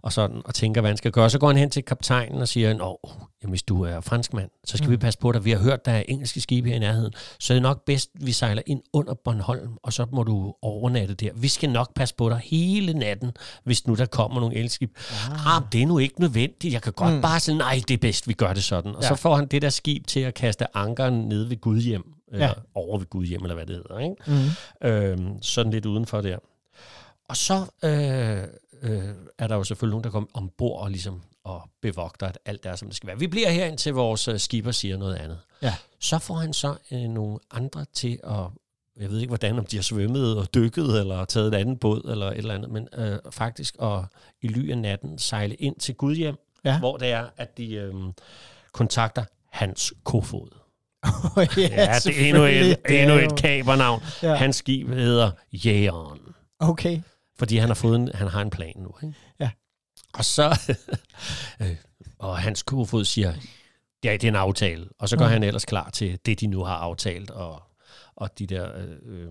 og 0.02 0.14
sådan, 0.14 0.42
og 0.46 0.56
tænker, 0.56 0.82
hvad 0.82 0.90
han 0.90 0.98
skal 0.98 1.12
gøre. 1.12 1.30
Så 1.30 1.40
går 1.40 1.48
han 1.48 1.58
hen 1.58 1.70
til 1.70 1.84
kaptajnen 1.84 2.42
og 2.42 2.48
siger, 2.48 2.74
Nå, 2.74 3.10
jamen, 3.42 3.52
hvis 3.52 3.64
du 3.64 3.84
er 3.84 4.02
franskmand, 4.02 4.50
så 4.66 4.78
skal 4.78 4.88
mm. 4.88 4.92
vi 4.92 4.98
passe 4.98 5.20
på 5.20 5.32
dig. 5.32 5.46
Vi 5.46 5.52
har 5.52 5.58
hørt, 5.60 5.86
der 5.86 5.92
er 5.92 6.04
engelske 6.08 6.42
skibe 6.42 6.70
her 6.70 6.76
i 6.76 6.80
nærheden, 6.80 7.14
så 7.40 7.54
er 7.54 7.56
det 7.56 7.62
nok 7.62 7.86
bedst, 7.86 8.10
vi 8.14 8.32
sejler 8.32 8.62
ind 8.66 8.82
under 8.94 9.14
Bornholm, 9.14 9.78
og 9.84 9.94
så 9.94 10.06
må 10.12 10.24
du 10.24 10.54
overnatte 10.62 11.14
der. 11.14 11.30
Vi 11.36 11.48
skal 11.48 11.70
nok 11.70 11.94
passe 11.96 12.16
på 12.16 12.30
dig 12.30 12.42
hele 12.44 12.94
natten, 12.94 13.32
hvis 13.64 13.88
nu 13.88 13.96
der 13.96 14.06
kommer 14.06 14.40
nogle 14.40 14.56
engelske 14.56 14.76
skib. 14.76 14.98
Ah. 15.32 15.56
ah, 15.56 15.62
det 15.72 15.82
er 15.82 15.86
nu 15.86 15.98
ikke 15.98 16.22
nødvendigt. 16.22 16.74
Jeg 16.74 16.82
kan 16.82 16.94
godt 16.94 17.14
mm. 17.14 17.22
bare 17.22 17.40
sige, 17.40 17.58
nej, 17.58 17.82
det 17.88 17.94
er 17.94 17.98
bedst, 17.98 18.28
vi 18.28 18.34
gør 18.34 18.54
det 18.54 18.64
sådan. 18.64 18.96
Og 18.96 19.02
Ja. 19.02 19.08
så 19.08 19.16
får 19.16 19.36
han 19.36 19.48
det 19.48 19.62
der 19.62 19.70
skib 19.70 20.08
til 20.08 20.20
at 20.20 20.34
kaste 20.34 20.78
ankeren 20.78 21.14
ned 21.14 21.44
ved 21.44 21.62
Gudhjem, 21.62 22.04
eller 22.32 22.46
Ja. 22.48 22.54
over 22.76 22.98
ved 22.98 23.06
Gudhjem, 23.06 23.42
eller 23.42 23.56
hvad 23.56 23.66
det 23.66 23.76
hedder. 23.76 24.00
Ikke? 24.00 24.16
Mm. 24.82 24.88
Øhm, 24.88 25.42
sådan 25.42 25.72
lidt 25.72 25.86
udenfor 25.86 26.22
der. 26.22 26.38
Og 27.30 27.38
så 27.38 27.66
øh, 27.84 28.44
øh, 28.82 29.10
er 29.38 29.48
der 29.48 29.56
jo 29.56 29.64
selvfølgelig 29.64 29.92
nogen, 29.92 30.04
der 30.04 30.10
kommer 30.10 30.30
ombord 30.34 30.82
og 30.82 30.92
ligesom 30.92 31.22
og 31.44 31.70
bevogter, 31.82 32.28
at 32.28 32.38
alt 32.46 32.66
er, 32.66 32.76
som 32.76 32.88
det 32.88 32.96
skal 32.98 33.08
være. 33.08 33.20
Vi 33.20 33.28
bliver 33.28 33.50
her 33.50 33.66
indtil 33.66 33.94
vores 33.94 34.28
øh, 34.28 34.40
skipper 34.40 34.72
siger 34.72 34.98
noget 34.98 35.16
andet. 35.16 35.40
Ja. 35.62 35.74
Så 36.00 36.20
får 36.20 36.36
han 36.36 36.54
så 36.54 36.76
øh, 36.92 37.00
nogle 37.00 37.40
andre 37.52 37.86
til 37.94 38.20
at, 38.24 38.40
jeg 39.00 39.10
ved 39.10 39.20
ikke 39.20 39.30
hvordan, 39.30 39.60
om 39.60 39.66
de 39.66 39.76
har 39.78 39.84
svømmet 39.84 40.38
og 40.38 40.54
dykket, 40.54 41.00
eller 41.00 41.26
taget 41.26 41.48
en 41.48 41.54
anden 41.54 41.78
båd, 41.78 42.02
eller 42.12 42.26
et 42.32 42.38
eller 42.38 42.54
andet, 42.54 42.70
men 42.72 42.88
øh, 42.98 43.20
faktisk 43.32 43.76
at 43.82 44.00
i 44.42 44.48
ly 44.48 44.72
af 44.72 44.78
natten 44.78 45.18
sejle 45.18 45.56
ind 45.56 45.76
til 45.76 45.96
Gudhjem, 45.96 46.36
Ja. 46.66 46.80
hvor 46.80 46.98
det 46.98 47.08
er, 47.12 47.26
at 47.38 47.58
de 47.58 47.74
øh, 47.74 47.94
kontakter 48.72 49.24
Hans 49.52 49.94
Kofod. 50.04 50.48
ja, 51.38 51.48
Ja, 51.58 51.96
det 52.04 52.22
er 52.22 52.30
endnu 52.30 52.44
et, 52.44 52.78
endnu 53.02 53.16
et 53.16 53.36
kabernavn. 53.42 54.02
Ja. 54.24 54.36
Hans 54.36 54.56
skib 54.56 54.90
hedder 54.90 55.32
Jægeren. 55.54 56.20
Okay. 56.60 57.02
Fordi 57.38 57.58
han 57.58 57.70
har 57.70 57.76
fået 57.76 57.96
en, 57.96 58.10
han 58.14 58.28
har 58.28 58.42
en 58.42 58.50
plan 58.50 58.74
nu. 58.78 58.92
Ikke? 59.04 59.16
Ja. 59.40 59.50
Og 60.14 60.26
så, 60.26 60.76
øh, 61.62 61.76
og 62.20 62.38
Hans 62.38 62.64
Kofod 62.64 63.06
siger, 63.06 63.34
ja, 64.04 64.14
det 64.14 64.24
er 64.24 64.28
en 64.28 64.36
aftale. 64.36 64.88
Og 65.00 65.10
så 65.10 65.18
går 65.18 65.26
mm. 65.26 65.32
han 65.32 65.44
ellers 65.44 65.66
klar 65.66 65.90
til 65.90 66.20
det, 66.26 66.40
de 66.40 66.48
nu 66.48 66.64
har 66.64 66.76
aftalt. 66.76 67.32
Og, 67.32 67.64
og 68.16 68.40
de 68.40 68.48
der 68.48 68.78
øh, 68.78 68.96
øh, 69.06 69.30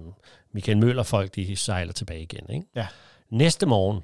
Michael 0.55 0.79
Møller-folk, 0.79 1.35
de 1.35 1.57
sejler 1.57 1.93
tilbage 1.93 2.23
igen. 2.23 2.51
Ikke? 2.51 2.67
Ja. 2.77 2.87
Næste 3.31 3.67
morgen, 3.67 4.03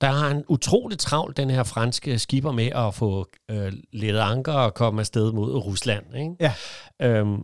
der 0.00 0.10
har 0.10 0.28
han 0.28 0.44
utroligt 0.48 1.00
travlt, 1.00 1.36
den 1.36 1.50
her 1.50 1.62
franske 1.62 2.18
skipper, 2.18 2.52
med 2.52 2.66
at 2.66 2.94
få 2.94 3.28
øh, 3.50 3.72
lettet 3.92 4.20
anker 4.20 4.52
og 4.52 4.74
komme 4.74 5.00
afsted 5.00 5.32
mod 5.32 5.54
Rusland. 5.54 6.16
Ikke? 6.16 6.36
Ja. 6.40 6.54
Øhm, 7.00 7.42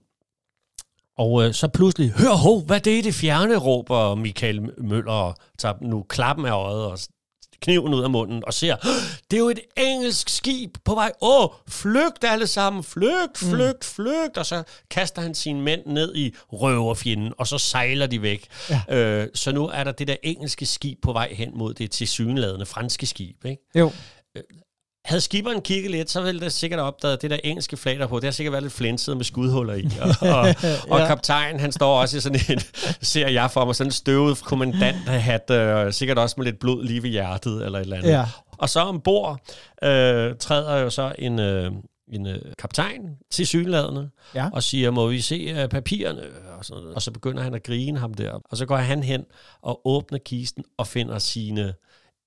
og 1.18 1.44
øh, 1.44 1.54
så 1.54 1.68
pludselig, 1.68 2.10
hør 2.10 2.34
ho, 2.34 2.60
hvad 2.60 2.80
det 2.80 2.98
er 2.98 3.02
det 3.02 3.14
fjerne, 3.14 3.56
råber 3.56 4.14
Michael 4.14 4.70
Møller 4.78 5.12
og 5.12 5.36
tager 5.58 5.74
nu 5.82 6.02
klappen 6.02 6.46
af 6.46 6.52
øjet 6.52 6.84
og 6.84 6.98
kniven 7.60 7.94
ud 7.94 8.02
af 8.02 8.10
munden 8.10 8.42
og 8.46 8.54
ser, 8.54 8.76
det 9.30 9.36
er 9.36 9.40
jo 9.40 9.48
et 9.48 9.60
engelsk 9.76 10.28
skib 10.28 10.76
på 10.84 10.94
vej. 10.94 11.12
Åh, 11.22 11.48
flygt 11.68 12.24
alle 12.24 12.46
sammen, 12.46 12.84
flygt, 12.84 13.38
flygt, 13.38 13.84
flygt. 13.84 14.38
Og 14.38 14.46
så 14.46 14.62
kaster 14.90 15.22
han 15.22 15.34
sine 15.34 15.60
mænd 15.60 15.80
ned 15.86 16.16
i 16.16 16.34
røverfjenden, 16.52 17.32
og 17.38 17.46
så 17.46 17.58
sejler 17.58 18.06
de 18.06 18.22
væk. 18.22 18.46
Ja. 18.70 18.96
Øh, 18.96 19.28
så 19.34 19.52
nu 19.52 19.68
er 19.68 19.84
der 19.84 19.92
det 19.92 20.08
der 20.08 20.16
engelske 20.22 20.66
skib 20.66 20.98
på 21.02 21.12
vej 21.12 21.34
hen 21.34 21.58
mod 21.58 21.74
det 21.74 21.90
tilsyneladende 21.90 22.66
franske 22.66 23.06
skib. 23.06 23.44
Ikke? 23.44 23.62
Jo. 23.74 23.92
Havde 25.08 25.20
skiberen 25.20 25.60
kigget 25.60 25.90
lidt, 25.90 26.10
så 26.10 26.22
ville 26.22 26.40
det 26.40 26.52
sikkert 26.52 26.80
opdaget, 26.80 27.14
at 27.16 27.22
det 27.22 27.30
der 27.30 27.38
engelske 27.44 27.76
flag 27.76 27.98
der 27.98 28.06
på, 28.06 28.16
det 28.16 28.24
har 28.24 28.30
sikkert 28.30 28.52
været 28.52 28.62
lidt 28.62 28.72
flænset 28.72 29.16
med 29.16 29.24
skudhuller 29.24 29.74
i. 29.74 29.88
Og, 30.00 30.28
og, 30.30 30.40
og 30.90 31.00
Ja. 31.00 31.06
kaptajnen, 31.06 31.60
han 31.60 31.72
står 31.72 32.00
også 32.00 32.16
i 32.16 32.20
sådan 32.20 32.40
en, 32.50 32.60
ser 33.00 33.28
jeg 33.28 33.50
for 33.50 33.64
mig, 33.64 33.74
sådan 33.76 33.88
en 33.88 33.92
støvet 33.92 34.38
kommandanthat, 34.44 35.50
øh, 35.50 35.92
sikkert 35.92 36.18
også 36.18 36.34
med 36.38 36.44
lidt 36.44 36.58
blod 36.58 36.84
lige 36.84 37.02
ved 37.02 37.10
hjertet, 37.10 37.64
eller 37.64 37.78
et 37.78 37.82
eller 37.82 37.96
andet. 37.96 38.10
Ja. 38.10 38.24
Og 38.58 38.68
så 38.68 38.80
ombord 38.80 39.40
øh, 39.82 40.36
træder 40.36 40.76
jo 40.76 40.90
så 40.90 41.12
en, 41.18 41.38
øh, 41.38 41.72
en 42.12 42.26
øh, 42.26 42.38
kaptajn 42.58 43.16
til 43.30 43.46
synladende, 43.46 44.10
Ja. 44.34 44.48
og 44.52 44.62
siger, 44.62 44.90
må 44.90 45.06
vi 45.06 45.20
se 45.20 45.34
øh, 45.58 45.68
papirerne? 45.68 46.22
Og, 46.58 46.64
sådan 46.64 46.80
noget. 46.82 46.94
og 46.94 47.02
så 47.02 47.10
begynder 47.10 47.42
han 47.42 47.54
at 47.54 47.62
grine 47.62 47.98
ham 47.98 48.14
der. 48.14 48.32
Og 48.50 48.56
så 48.56 48.66
går 48.66 48.76
han 48.76 49.02
hen 49.02 49.24
og 49.62 49.80
åbner 49.84 50.18
kisten 50.18 50.64
og 50.78 50.86
finder 50.86 51.18
sine 51.18 51.74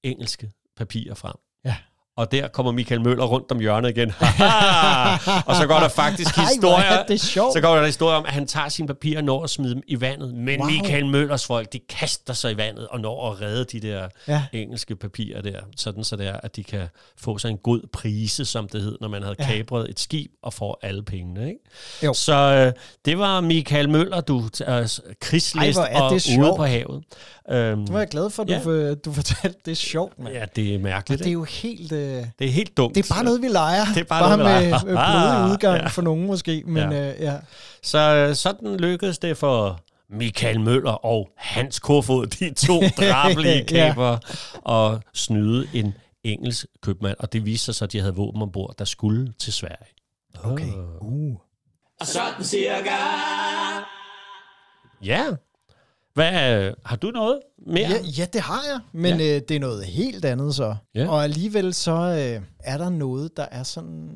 engelske 0.03 0.51
papirer 0.77 1.15
frem. 1.15 1.35
Ja. 1.65 1.75
Og 2.17 2.31
der 2.31 2.47
kommer 2.47 2.71
Michael 2.71 3.01
Møller 3.01 3.25
rundt 3.25 3.51
om 3.51 3.59
hjørnet 3.59 3.89
igen. 3.89 4.09
og 5.47 5.55
så 5.55 5.65
går 5.67 5.79
der 5.79 5.87
faktisk 5.89 6.37
Ej, 6.37 6.43
historier. 6.43 6.83
er 6.85 7.05
det 7.05 7.21
sjovt. 7.21 7.53
Så 7.53 7.61
går 7.61 7.75
der 7.75 7.85
historie 7.85 8.15
om, 8.17 8.25
at 8.25 8.31
han 8.31 8.47
tager 8.47 8.69
sine 8.69 8.87
papirer 8.87 9.17
og 9.17 9.23
når 9.23 9.43
at 9.43 9.49
smide 9.49 9.73
dem 9.73 9.81
i 9.87 10.01
vandet. 10.01 10.33
Men 10.33 10.59
Wow. 10.59 10.69
Michael 10.69 11.05
Møllers 11.05 11.45
folk, 11.45 11.73
de 11.73 11.79
kaster 11.89 12.33
sig 12.33 12.51
i 12.51 12.57
vandet 12.57 12.87
og 12.87 12.99
når 12.99 13.31
at 13.31 13.41
redde 13.41 13.65
de 13.65 13.79
der 13.87 14.07
Ja. 14.27 14.43
engelske 14.53 14.95
papirer 14.95 15.41
der. 15.41 15.59
Sådan 15.77 16.03
så 16.03 16.15
det 16.15 16.27
er, 16.27 16.37
at 16.43 16.55
de 16.55 16.63
kan 16.63 16.87
få 17.17 17.37
sig 17.37 17.49
en 17.49 17.57
god 17.57 17.81
prise, 17.93 18.45
som 18.45 18.67
det 18.67 18.81
hed, 18.81 18.97
når 19.01 19.07
man 19.07 19.23
havde 19.23 19.35
Ja. 19.39 19.45
kapret 19.45 19.89
et 19.89 19.99
skib 19.99 20.31
og 20.43 20.53
får 20.53 20.79
alle 20.81 21.03
pengene. 21.03 21.47
Ikke? 21.47 21.59
Jo. 22.03 22.13
Så 22.13 22.33
øh, 22.35 22.73
det 23.05 23.17
var 23.19 23.41
Michael 23.41 23.89
Møller, 23.89 24.21
du 24.21 24.37
øh, 24.67 24.87
krigslist 25.21 25.79
Ej, 25.79 26.01
og 26.01 26.03
det 26.09 26.11
ude 26.11 26.19
sjovt. 26.19 26.57
på 26.57 26.65
havet. 26.65 27.03
Øhm, 27.51 27.79
Nu 27.79 27.95
er 27.95 27.99
jeg 27.99 28.07
glad 28.07 28.29
for, 28.29 28.43
at 28.43 28.47
du, 28.49 28.53
Ja. 28.53 28.59
for, 28.59 28.95
du 28.95 29.13
fortalte 29.13 29.59
det 29.65 29.71
er 29.71 29.75
sjovt, 29.75 30.19
mand. 30.19 30.33
ja, 30.35 30.45
det 30.55 30.71
er 30.71 30.75
Og 30.75 30.81
mærkeligt. 30.81 31.19
det 31.19 31.27
er 31.27 31.31
jo 31.33 31.43
helt... 31.43 31.91
Øh, 31.91 32.00
det 32.39 32.47
er 32.47 32.51
helt 32.51 32.77
dumt. 32.77 32.95
det 32.95 33.09
er 33.09 33.13
bare 33.15 33.23
noget, 33.23 33.41
vi 33.41 33.47
leger. 33.47 33.85
Det 33.93 33.97
er 33.97 34.03
bare 34.03 34.37
noget, 34.37 34.39
vi 34.39 34.43
med 34.43 34.69
leger. 34.69 34.75
øh, 34.75 34.81
blodig 34.81 35.43
Ah, 35.45 35.51
udgang 35.51 35.81
ja. 35.81 35.87
for 35.87 36.01
nogen 36.01 36.27
måske. 36.27 36.63
Men 36.65 36.91
ja. 36.91 37.11
Øh, 37.13 37.21
ja. 37.21 37.33
Så 37.83 37.99
øh, 37.99 38.35
sådan 38.35 38.77
lykkedes 38.77 39.17
det 39.19 39.37
for 39.37 39.79
Michael 40.09 40.59
Møller 40.59 41.05
og 41.05 41.29
Hans 41.37 41.79
Kofod, 41.79 42.25
de 42.27 42.53
to 42.53 42.79
drabelige 43.05 43.65
Ja. 43.71 43.89
kæber, 43.93 44.17
at 44.71 45.01
snyde 45.13 45.67
en 45.73 45.93
engelsk 46.23 46.65
købmand. 46.81 47.15
Og 47.19 47.33
det 47.33 47.45
viste 47.45 47.65
sig 47.65 47.75
så, 47.75 47.85
at 47.85 47.91
de 47.91 47.99
havde 47.99 48.15
våben 48.15 48.41
ombord, 48.41 48.75
der 48.79 48.85
skulle 48.85 49.33
til 49.39 49.53
Sverige. 49.53 49.85
Okay. 50.43 50.67
Uh. 51.01 51.35
Og 51.99 52.07
sådan 52.07 52.43
cirka. 52.43 52.91
Ja. 55.03 55.23
Hvad, 56.13 56.57
øh, 56.65 56.73
har 56.85 56.95
du 56.95 57.11
noget 57.11 57.39
mere? 57.67 57.89
Ja, 57.89 58.01
ja, 58.17 58.25
det 58.33 58.41
har 58.41 58.61
jeg, 58.71 58.79
men 58.93 59.19
ja. 59.19 59.35
øh, 59.35 59.41
det 59.47 59.55
er 59.55 59.59
noget 59.59 59.85
helt 59.85 60.25
andet 60.25 60.55
så. 60.55 60.75
Ja. 60.95 61.07
Og 61.09 61.23
alligevel 61.23 61.73
så 61.73 61.91
øh, 61.91 62.45
er 62.59 62.77
der 62.77 62.89
noget, 62.89 63.37
der 63.37 63.45
er 63.51 63.63
sådan 63.63 64.09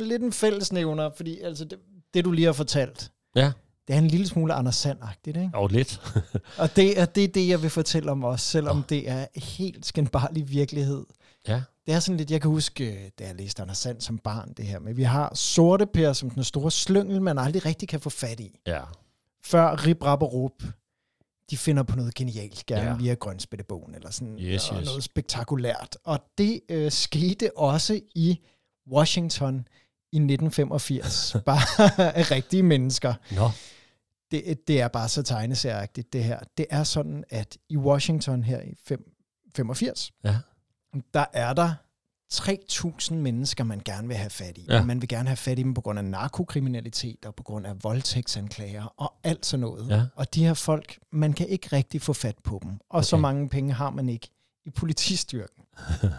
lidt 0.00 0.22
en 0.22 0.32
fællesnævner, 0.32 1.10
fordi 1.16 1.40
altså 1.40 1.64
det, 1.64 1.78
det 2.14 2.24
du 2.24 2.32
lige 2.32 2.46
har 2.46 2.52
fortalt, 2.52 3.10
Ja. 3.36 3.52
det 3.88 3.94
er 3.94 3.98
en 3.98 4.08
lille 4.08 4.26
smule 4.26 4.54
Anders 4.54 4.86
Sand-agtigt, 4.86 5.38
ikke? 5.38 5.50
Og 5.54 5.68
lidt. 5.68 6.00
Og 6.58 6.76
det 6.76 7.00
er 7.00 7.04
det, 7.04 7.24
er 7.24 7.28
det, 7.28 7.48
jeg 7.48 7.62
vil 7.62 7.70
fortælle 7.70 8.10
om 8.10 8.24
også, 8.24 8.46
selvom 8.46 8.76
oh. 8.78 8.82
det 8.88 9.10
er 9.10 9.26
helt 9.34 9.86
skændbarlig 9.86 10.50
virkelighed. 10.50 11.04
ja. 11.48 11.62
det 11.86 11.94
er 11.94 12.00
sådan 12.00 12.16
lidt, 12.16 12.30
jeg 12.30 12.40
kan 12.40 12.50
huske, 12.50 12.92
øh, 12.92 13.10
da 13.18 13.24
jeg 13.26 13.34
læste 13.34 13.62
Anders 13.62 13.78
Sand 13.78 14.00
som 14.00 14.18
barn, 14.18 14.52
det 14.56 14.64
her 14.64 14.78
med, 14.78 14.94
vi 14.94 15.02
har 15.02 15.34
sorte 15.34 15.86
pære 15.86 16.14
som 16.14 16.30
den 16.30 16.44
store 16.44 16.70
slyngel, 16.70 17.22
man 17.22 17.38
aldrig 17.38 17.66
rigtig 17.66 17.88
kan 17.88 18.00
få 18.00 18.10
fat 18.10 18.40
i. 18.40 18.58
Ja. 18.66 18.80
Før 19.44 19.86
Rip 19.86 20.02
Rap 20.04 20.22
og 20.22 20.32
Rup, 20.32 20.62
de 21.50 21.56
finder 21.56 21.82
på 21.82 21.96
noget 21.96 22.14
genialt, 22.14 22.66
gerne 22.66 22.90
Ja. 22.90 22.96
via 22.96 23.14
Grønspættebogen, 23.14 23.94
eller 23.94 24.10
sådan 24.10 24.38
Yes, 24.38 24.70
og 24.70 24.76
yes. 24.78 24.86
noget 24.86 25.04
spektakulært. 25.04 25.96
Og 26.04 26.20
det 26.38 26.60
øh, 26.68 26.92
skete 26.92 27.58
også 27.58 28.00
i 28.14 28.40
Washington 28.92 29.68
i 30.12 30.16
1985, 30.16 31.36
bare 31.46 32.00
af 32.16 32.30
rigtige 32.30 32.62
mennesker. 32.62 33.14
Nå. 33.34 33.50
Det, 34.30 34.68
det 34.68 34.80
er 34.80 34.88
bare 34.88 35.08
så 35.08 35.22
tegneserieagtigt, 35.22 36.12
det 36.12 36.24
her. 36.24 36.40
Det 36.56 36.66
er 36.70 36.84
sådan, 36.84 37.24
at 37.30 37.56
i 37.68 37.76
Washington 37.76 38.42
her 38.44 38.60
i 38.60 38.74
fem- 38.84 39.12
85, 39.56 40.12
Ja. 40.24 40.36
der 41.14 41.24
er 41.32 41.52
der 41.52 41.74
3.000 42.34 43.14
mennesker, 43.14 43.64
man 43.64 43.82
gerne 43.84 44.08
vil 44.08 44.16
have 44.16 44.30
fat 44.30 44.58
i. 44.58 44.66
Ja. 44.68 44.82
Man 44.82 45.00
vil 45.00 45.08
gerne 45.08 45.28
have 45.28 45.36
fat 45.36 45.58
i 45.58 45.62
dem 45.62 45.74
på 45.74 45.80
grund 45.80 45.98
af 45.98 46.04
narkokriminalitet 46.04 47.26
og 47.26 47.34
på 47.34 47.42
grund 47.42 47.66
af 47.66 47.84
voldtægtsanklager 47.84 48.94
og 48.96 49.14
alt 49.24 49.46
sådan 49.46 49.60
noget. 49.60 49.88
Ja. 49.90 50.02
Og 50.14 50.34
de 50.34 50.44
her 50.44 50.54
folk, 50.54 50.98
man 51.12 51.32
kan 51.32 51.48
ikke 51.48 51.68
rigtig 51.72 52.02
få 52.02 52.12
fat 52.12 52.36
på 52.44 52.60
dem. 52.62 52.70
Og 52.70 52.78
okay. 52.90 53.04
så 53.04 53.16
mange 53.16 53.48
penge 53.48 53.72
har 53.72 53.90
man 53.90 54.08
ikke 54.08 54.30
i 54.64 54.70
politistyrken. 54.70 55.64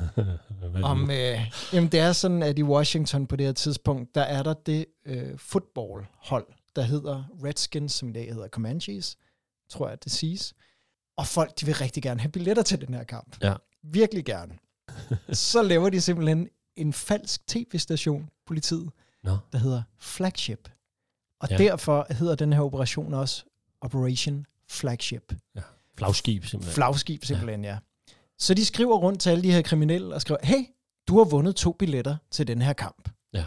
Om, 0.83 1.11
øh, 1.11 1.51
jamen 1.73 1.91
det 1.91 1.99
er 1.99 2.11
sådan, 2.11 2.43
at 2.43 2.59
i 2.59 2.63
Washington 2.63 3.27
på 3.27 3.35
det 3.35 3.45
her 3.45 3.53
tidspunkt, 3.53 4.15
der 4.15 4.21
er 4.21 4.43
der 4.43 4.53
det 4.53 4.85
øh, 5.05 5.37
fodboldhold, 5.37 6.47
der 6.75 6.81
hedder 6.81 7.23
Redskins, 7.43 7.93
som 7.93 8.09
i 8.09 8.11
dag 8.11 8.33
hedder 8.33 8.47
Comanches, 8.47 9.17
tror 9.69 9.89
jeg, 9.89 10.03
det 10.03 10.11
siges. 10.11 10.53
Og 11.17 11.27
folk, 11.27 11.59
de 11.59 11.65
vil 11.65 11.75
rigtig 11.75 12.03
gerne 12.03 12.19
have 12.19 12.31
billetter 12.31 12.63
til 12.63 12.87
den 12.87 12.93
her 12.93 13.03
kamp. 13.03 13.37
Ja. 13.41 13.53
Virkelig 13.83 14.25
gerne. 14.25 14.53
Så 15.33 15.61
laver 15.61 15.89
de 15.89 16.01
simpelthen 16.01 16.49
en 16.75 16.93
falsk 16.93 17.47
tv-station, 17.47 18.29
politiet, 18.45 18.89
Nå. 19.23 19.37
der 19.51 19.57
hedder 19.57 19.83
Flagship. 19.99 20.69
Og 21.39 21.49
Ja. 21.49 21.55
ja. 21.55 21.63
derfor 21.63 22.07
hedder 22.13 22.35
den 22.35 22.53
her 22.53 22.61
operation 22.61 23.13
også 23.13 23.43
Operation 23.81 24.45
Flagship. 24.69 25.33
Flagskib, 25.97 26.45
simpelthen. 26.45 26.73
Flagskib 26.73 27.25
simpelthen, 27.25 27.63
ja. 27.63 27.77
Så 28.39 28.53
de 28.53 28.65
skriver 28.65 28.97
rundt 28.97 29.21
til 29.21 29.29
alle 29.29 29.43
de 29.43 29.51
her 29.51 29.61
kriminelle 29.61 30.15
og 30.15 30.21
skriver, 30.21 30.39
hey, 30.43 30.65
du 31.07 31.17
har 31.17 31.25
vundet 31.25 31.55
to 31.55 31.71
billetter 31.71 32.17
til 32.31 32.47
den 32.47 32.61
her 32.61 32.73
kamp. 32.73 33.09
Ja. 33.33 33.45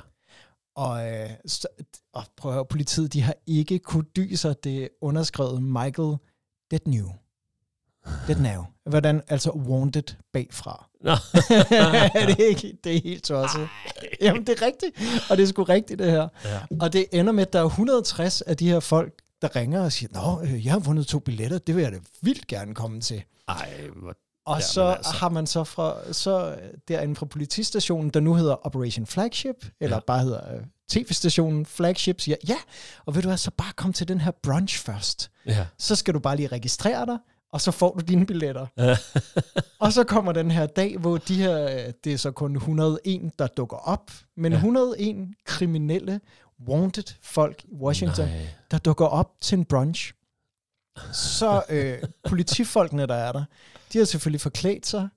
Og, 0.74 1.12
øh, 1.12 1.30
så, 1.46 1.68
og 2.12 2.24
prøv 2.36 2.50
at 2.50 2.54
høre, 2.54 2.64
politiet, 2.66 3.12
de 3.12 3.22
har 3.22 3.34
ikke 3.46 3.78
kunne 3.78 4.04
dy 4.16 4.34
sig 4.34 4.64
det 4.64 4.88
underskrevet 5.00 5.62
Michael 5.62 6.16
Detnew. 6.70 7.08
Detnew. 8.26 8.64
Hvordan? 8.86 9.22
Altså 9.28 9.50
wanted 9.50 10.14
bagfra. 10.32 10.88
Nå. 11.00 11.10
er 12.20 12.26
det 12.26 12.38
ikke? 12.38 12.78
Det 12.84 12.96
er 12.96 13.00
helt 13.02 13.24
tosset. 13.24 13.68
Jamen, 14.20 14.46
det 14.46 14.62
er 14.62 14.66
rigtigt. 14.66 14.96
Og 15.30 15.36
det 15.36 15.42
er 15.42 15.46
sgu 15.46 15.62
rigtigt, 15.62 15.98
det 15.98 16.10
her. 16.10 16.28
Ja. 16.44 16.58
Og 16.80 16.92
det 16.92 17.06
ender 17.12 17.32
med, 17.32 17.46
at 17.46 17.52
der 17.52 17.60
er 17.60 17.64
160 17.64 18.40
af 18.40 18.56
de 18.56 18.68
her 18.68 18.80
folk, 18.80 19.12
der 19.42 19.56
ringer 19.56 19.84
og 19.84 19.92
siger, 19.92 20.22
Nå, 20.22 20.42
øh, 20.42 20.64
jeg 20.66 20.72
har 20.72 20.78
vundet 20.80 21.06
to 21.06 21.18
billetter, 21.18 21.58
det 21.58 21.76
vil 21.76 21.82
jeg 21.82 21.92
da 21.92 21.98
vildt 22.22 22.46
gerne 22.46 22.74
komme 22.74 23.00
til. 23.00 23.22
Ej, 23.48 23.70
hvor... 23.96 24.14
Og 24.46 24.56
Ja, 24.56 24.62
så 24.62 24.82
altså. 24.82 25.12
har 25.12 25.28
man 25.28 25.46
så 25.46 25.64
fra 25.64 26.12
så 26.12 26.56
derinde 26.88 27.16
fra 27.16 27.26
politistationen, 27.26 28.10
der 28.10 28.20
nu 28.20 28.34
hedder 28.34 28.66
Operation 28.66 29.06
Flagship, 29.06 29.66
eller 29.80 29.96
ja. 29.96 30.00
bare 30.06 30.20
hedder 30.20 30.54
øh, 30.54 30.60
tv-stationen 30.90 31.66
Flagship, 31.66 32.20
siger, 32.20 32.36
ja, 32.48 32.56
og 33.06 33.14
ved 33.14 33.22
du 33.22 33.28
hvad, 33.28 33.36
så 33.36 33.50
bare 33.50 33.72
kom 33.76 33.92
til 33.92 34.08
den 34.08 34.20
her 34.20 34.30
brunch 34.42 34.78
først. 34.78 35.30
Ja. 35.46 35.66
Så 35.78 35.96
skal 35.96 36.14
du 36.14 36.18
bare 36.18 36.36
lige 36.36 36.48
registrere 36.48 37.06
dig, 37.06 37.18
og 37.52 37.60
så 37.60 37.70
får 37.70 37.94
du 37.94 38.04
dine 38.04 38.26
billetter. 38.26 38.66
og 39.84 39.92
så 39.92 40.04
kommer 40.04 40.32
den 40.32 40.50
her 40.50 40.66
dag, 40.66 40.98
hvor 40.98 41.18
de 41.18 41.34
her, 41.34 41.64
øh, 41.86 41.92
det 42.04 42.12
er 42.12 42.16
så 42.16 42.30
kun 42.30 42.56
101, 42.56 43.32
der 43.38 43.46
dukker 43.46 43.76
op, 43.76 44.10
men 44.36 44.52
Ja. 44.52 44.58
ja. 44.58 44.64
101 44.64 45.28
kriminelle, 45.44 46.20
wanted 46.68 47.14
folk 47.22 47.64
i 47.64 47.74
Washington, 47.74 48.24
Nej. 48.28 48.46
der 48.70 48.78
dukker 48.78 49.06
op 49.06 49.30
til 49.40 49.58
en 49.58 49.64
brunch. 49.64 50.12
Så 51.12 51.62
øh, 51.68 51.98
politifolkene, 52.28 53.06
der 53.06 53.14
er 53.14 53.32
der, 53.32 53.44
de 53.92 53.98
har 53.98 54.04
selvfølgelig 54.04 54.40
forklædt 54.40 54.86
sig. 54.86 55.08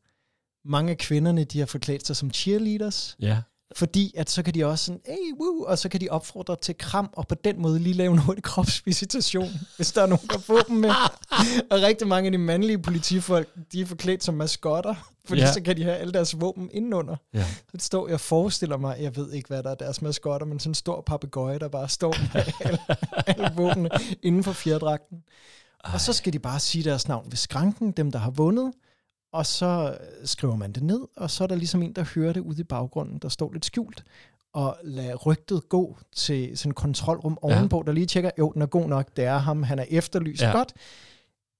Mange 0.65 0.91
af 0.91 0.98
kvinderne, 0.98 1.43
de 1.43 1.60
har 1.60 1.65
forklædt 1.65 2.08
sig 2.08 2.15
som 2.15 2.32
cheerleaders, 2.32 3.15
Ja. 3.19 3.41
Fordi 3.76 4.14
at 4.18 4.30
så 4.30 4.44
kan 4.44 4.54
de 4.54 4.66
også 4.66 4.86
sådan, 4.86 5.02
hey, 5.06 5.34
woo, 5.42 5.64
og 5.68 5.80
så 5.80 5.90
kan 5.90 6.02
de 6.02 6.10
opfordre 6.10 6.56
til 6.62 6.78
kram, 6.78 7.10
og 7.14 7.28
på 7.28 7.36
den 7.36 7.62
måde 7.62 7.80
lige 7.80 7.94
lave 7.94 8.12
en 8.14 8.18
hurtig 8.18 8.44
kropsvisitation, 8.44 9.50
hvis 9.76 9.92
der 9.92 10.02
er 10.02 10.06
nogen, 10.06 10.28
der 10.28 10.38
får 10.40 10.60
dem 10.68 10.76
med. 10.76 10.90
Og 11.72 11.82
rigtig 11.82 12.08
mange 12.08 12.26
af 12.28 12.32
de 12.32 12.38
mandlige 12.38 12.80
politifolk, 12.80 13.48
de 13.72 13.82
er 13.82 13.86
forklædt 13.86 14.24
som 14.24 14.34
maskotter, 14.34 14.96
fordi 15.26 15.42
Ja. 15.42 15.54
så 15.54 15.62
kan 15.62 15.78
de 15.78 15.84
have 15.84 15.96
alle 15.96 16.14
deres 16.14 16.42
våben 16.42 16.70
indenunder. 16.74 17.16
Ja. 17.34 17.44
Så 17.44 17.72
det 17.74 17.82
står, 17.82 18.08
jeg 18.08 18.20
forestiller 18.20 18.78
mig, 18.78 18.98
jeg 19.02 19.16
ved 19.16 19.32
ikke, 19.32 19.48
hvad 19.48 19.64
der 19.64 19.70
er 19.72 19.76
deres 19.76 20.02
maskotter, 20.02 20.48
men 20.48 20.60
sådan 20.60 20.70
en 20.72 20.76
stor 20.76 21.02
papegøje, 21.02 21.60
der 21.60 21.68
bare 21.68 21.90
står 21.90 22.16
med 22.34 22.44
alle, 22.66 22.80
alle 23.28 23.52
våbnene 23.56 23.90
inden 24.24 24.44
for 24.44 24.52
fjerdragten. 24.54 25.18
Og 25.84 26.02
så 26.02 26.14
skal 26.14 26.34
de 26.34 26.40
bare 26.40 26.60
sige 26.60 26.84
deres 26.84 27.08
navn 27.08 27.26
ved 27.30 27.38
skranken, 27.38 27.92
dem 27.92 28.12
der 28.12 28.20
har 28.20 28.32
vundet, 28.32 28.72
og 29.34 29.46
så 29.46 29.98
skriver 30.26 30.56
man 30.56 30.72
det 30.72 30.84
ned, 30.84 31.02
og 31.17 31.32
så 31.32 31.43
er 31.43 31.48
der 31.48 31.56
ligesom 31.56 31.84
en, 31.84 31.93
der 31.93 32.06
hører 32.15 32.34
det 32.34 32.39
ude 32.41 32.62
i 32.62 32.63
baggrunden, 32.63 33.17
der 33.17 33.30
står 33.30 33.54
lidt 33.54 33.65
skjult, 33.65 34.04
og 34.54 34.78
lad 34.84 35.26
rygtet 35.26 35.69
gå 35.69 35.98
til 36.15 36.58
sådan 36.58 36.69
en 36.69 36.74
kontrolrum 36.74 37.38
Ja. 37.43 37.56
ovenpå, 37.58 37.84
der 37.86 37.91
lige 37.91 38.06
tjekker, 38.06 38.32
jo, 38.39 38.52
den 38.54 38.62
er 38.62 38.65
god 38.65 38.88
nok, 38.88 39.08
det 39.17 39.26
er 39.26 39.38
ham, 39.38 39.63
han 39.63 39.80
er 39.80 39.86
efterlyst 39.89 40.41
Ja. 40.41 40.48
ja. 40.48 40.54
godt. 40.58 40.74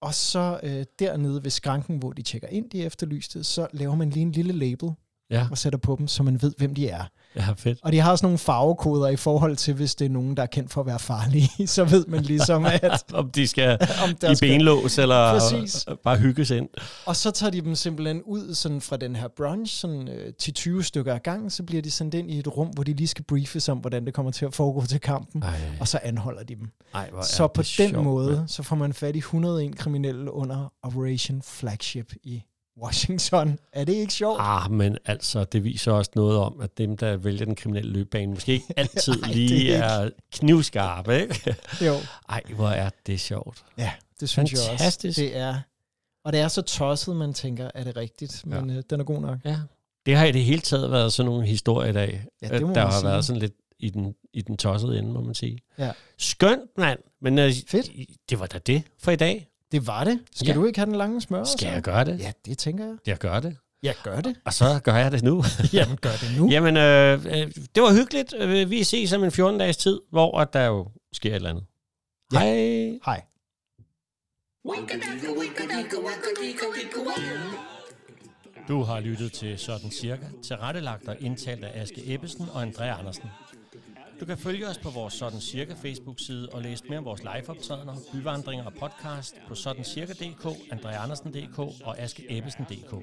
Og 0.02 0.14
så 0.14 0.60
øh, 0.64 0.86
dernede 1.00 1.44
ved 1.44 1.52
skranken, 1.52 1.98
hvor 1.98 2.12
de 2.12 2.22
tjekker 2.22 2.48
ind, 2.48 2.70
de 2.70 2.82
er 2.82 2.86
efterlyste, 2.86 3.44
så 3.44 3.68
laver 3.74 3.96
man 3.96 4.10
lige 4.10 4.22
en 4.22 4.32
lille 4.32 4.54
label 4.54 4.90
Ja. 5.32 5.48
og 5.52 5.58
sætter 5.58 5.80
på 5.80 5.96
dem, 6.00 6.08
så 6.08 6.24
man 6.24 6.42
ved, 6.42 6.54
hvem 6.58 6.76
de 6.76 6.90
er. 6.90 7.04
Ja, 7.36 7.52
fedt. 7.58 7.80
Og 7.84 7.92
de 7.92 8.00
har 8.00 8.16
sådan 8.16 8.26
nogle 8.26 8.38
farvekoder 8.38 9.08
i 9.08 9.16
forhold 9.16 9.56
til, 9.56 9.74
hvis 9.74 9.96
det 9.96 10.06
er 10.06 10.10
nogen, 10.10 10.38
der 10.38 10.44
er 10.44 10.48
kendt 10.48 10.72
for 10.72 10.82
at 10.82 10.88
være 10.88 11.00
farlige, 11.00 11.68
så 11.68 11.84
ved 11.84 12.06
man 12.08 12.22
ligesom, 12.22 12.66
at 12.66 13.04
Om 13.14 13.30
de 13.32 13.48
skal 13.48 13.72
om 14.10 14.16
der 14.22 14.32
i 14.32 14.36
skal... 14.36 14.50
benlås, 14.50 14.98
eller 14.98 15.40
Præcis. 15.40 15.86
bare 16.04 16.18
hygges 16.18 16.50
ind. 16.50 16.70
Og 17.06 17.16
så 17.16 17.32
tager 17.32 17.50
de 17.52 17.62
dem 17.62 17.76
simpelthen 17.76 18.22
ud 18.26 18.54
sådan 18.54 18.82
fra 18.82 18.98
den 18.98 19.16
her 19.16 19.28
brunch, 19.38 19.76
sådan, 19.80 20.08
øh, 20.08 20.34
til 20.34 20.54
20 20.54 20.84
stykker 20.84 21.14
ad 21.16 21.20
gangen, 21.20 21.50
så 21.50 21.64
bliver 21.64 21.82
de 21.82 21.92
sendt 21.92 22.14
ind 22.14 22.32
i 22.32 22.40
et 22.40 22.48
rum, 22.58 22.68
hvor 22.68 22.84
de 22.84 22.94
lige 22.94 23.08
skal 23.08 23.24
briefes 23.26 23.70
om, 23.70 23.78
hvordan 23.78 24.06
det 24.06 24.14
kommer 24.14 24.32
til 24.32 24.46
at 24.46 24.54
foregå 24.56 24.86
til 24.86 25.00
kampen, 25.00 25.44
Ej, 25.44 25.50
og 25.80 25.88
så 25.88 26.00
anholder 26.04 26.44
de 26.44 26.56
dem. 26.56 26.68
ej 26.94 27.10
hvor 27.12 27.22
Så 27.22 27.48
på 27.48 27.62
den 27.62 27.66
sjovt, 27.66 28.04
måde, 28.04 28.36
mand. 28.36 28.48
så 28.48 28.64
får 28.64 28.76
man 28.76 28.94
fat 28.94 29.16
i 29.16 29.20
101 29.20 29.78
kriminelle 29.78 30.32
under 30.32 30.74
Operation 30.84 31.42
Flagship 31.42 32.14
i 32.24 32.44
Washington. 32.82 33.60
Er 33.74 33.84
det 33.84 33.94
ikke 33.94 34.14
sjovt? 34.14 34.38
Ah, 34.42 34.72
men 34.72 34.98
altså, 35.06 35.44
det 35.44 35.64
viser 35.64 35.92
også 35.92 36.12
noget 36.16 36.38
om, 36.38 36.62
at 36.62 36.78
dem, 36.78 36.98
der 36.98 37.18
vælger 37.18 37.46
den 37.46 37.56
kriminelle 37.56 37.92
løbebane, 37.92 38.34
måske 38.34 38.52
ikke 38.52 38.74
altid 38.78 39.24
Ej, 39.24 39.32
lige 39.32 39.74
er 39.74 39.84
er 39.84 40.10
knivskarpe, 40.32 41.22
ikke? 41.22 41.56
Jo. 41.82 41.96
Ej, 42.30 42.42
hvor 42.56 42.70
er 42.70 42.90
det 43.08 43.20
sjovt. 43.20 43.66
Ja, 43.78 43.92
det 44.20 44.30
synes 44.30 44.52
jeg 44.52 44.60
også. 44.60 44.70
Fantastisk. 44.70 45.20
Det 45.20 45.38
er, 45.38 45.56
og 46.26 46.34
det 46.34 46.40
er 46.42 46.48
så 46.48 46.62
tosset, 46.62 47.16
man 47.16 47.34
tænker, 47.34 47.72
er 47.76 47.84
det 47.84 47.98
rigtigt? 47.98 48.46
Men 48.46 48.70
ja. 48.70 48.76
øh, 48.76 48.84
den 48.90 49.00
er 49.00 49.04
god 49.04 49.22
nok. 49.22 49.38
Ja. 49.46 49.58
Det 50.06 50.16
har 50.16 50.26
i 50.26 50.32
det 50.32 50.44
hele 50.44 50.62
taget 50.62 50.92
været 50.92 51.14
sådan 51.14 51.32
nogle 51.32 51.48
historier 51.48 51.90
i 51.90 51.94
dag. 51.94 52.26
Ja, 52.42 52.48
det 52.48 52.62
må 52.68 52.74
der 52.74 52.82
har 52.82 52.92
sige. 52.92 53.04
været 53.04 53.26
sådan 53.26 53.40
lidt 53.40 53.54
i 53.80 53.90
den, 53.90 54.16
i 54.34 54.42
den 54.42 54.58
tossede 54.58 55.00
ende, 55.00 55.12
må 55.12 55.22
man 55.22 55.36
sige. 55.36 55.60
Ja. 55.78 55.92
Skønt, 56.18 56.78
mand. 56.78 57.00
Men 57.22 57.40
uh, 57.40 57.52
Fedt. 57.68 57.92
det 58.30 58.40
var 58.40 58.46
da 58.46 58.58
det 58.58 58.84
for 59.00 59.12
i 59.12 59.16
dag. 59.16 59.48
Det 59.74 59.88
var 59.88 60.04
det. 60.04 60.20
Skal 60.36 60.48
Ja. 60.48 60.54
du 60.54 60.66
ikke 60.66 60.80
have 60.80 60.86
den 60.86 60.96
lange 60.96 61.22
smør? 61.22 61.44
Skal 61.44 61.68
så? 61.68 61.74
jeg 61.74 61.82
gøre 61.82 62.06
det? 62.06 62.20
Ja, 62.20 62.32
det 62.46 62.58
tænker 62.58 62.86
jeg. 62.86 62.96
Jeg 63.08 63.18
gør 63.18 63.40
det. 63.40 63.58
Jeg 63.84 63.96
gør 64.04 64.22
det. 64.22 64.36
Og 64.46 64.54
så 64.54 64.80
gør 64.84 64.96
jeg 64.96 65.12
det 65.12 65.24
nu. 65.24 65.44
Jamen, 65.74 65.98
gør 65.98 66.10
det 66.12 66.38
nu. 66.38 66.50
Jamen, 66.50 66.78
øh, 66.78 67.26
øh, 67.26 67.52
det 67.76 67.84
var 67.84 67.94
hyggeligt. 67.94 68.34
Øh, 68.38 68.70
Vi 68.70 68.84
ses 68.84 69.14
om 69.14 69.24
en 69.24 69.30
14-dages 69.32 69.78
tid, 69.78 70.00
hvor 70.10 70.40
at 70.40 70.54
der 70.54 70.66
jo 70.66 70.88
sker 71.14 71.30
et 71.30 71.36
eller 71.36 71.50
andet. 71.50 71.66
Ja. 72.34 72.40
Hej. 72.40 73.00
Hej. 73.06 73.22
Du 78.68 78.84
har 78.84 79.00
lyttet 79.00 79.34
til 79.34 79.60
Sådan 79.60 79.92
Cirka, 79.92 80.26
tilrettelagt 80.44 81.08
og 81.08 81.16
indtalt 81.20 81.64
af 81.64 81.82
Aske 81.82 82.14
Ebbesen 82.14 82.50
og 82.54 82.62
Andrea 82.62 83.00
Andersen. 83.00 83.24
Du 84.24 84.28
kan 84.28 84.38
følge 84.38 84.68
os 84.68 84.78
på 84.78 84.90
vores 84.90 85.14
Sådan 85.14 85.42
Cirka 85.42 85.74
Facebook-side 85.74 86.50
og 86.50 86.62
læse 86.62 86.84
mere 86.90 86.98
om 86.98 87.06
vores 87.06 87.22
liveoptrædener, 87.22 87.96
byvandringer 88.12 88.66
og 88.66 88.74
podcast 88.74 89.36
på 89.48 89.56
sådancirka.dk, 89.56 90.72
andreaandersen.dk 90.72 91.60
og 91.60 92.00
askeebbesen.dk. 92.00 92.96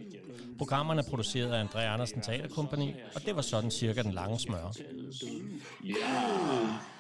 Programmerne 0.59 1.01
er 1.01 1.11
produceret 1.11 1.53
af 1.53 1.65
André 1.65 1.79
Andersen 1.79 2.21
Teaterkompagni, 2.21 2.95
og 3.15 3.27
det 3.27 3.37
var 3.37 3.43
Sådan 3.43 3.71
Cirka 3.71 4.03
den 4.03 4.13
lange 4.13 4.39
smør. 4.39 4.73
Yeah! 5.85 7.00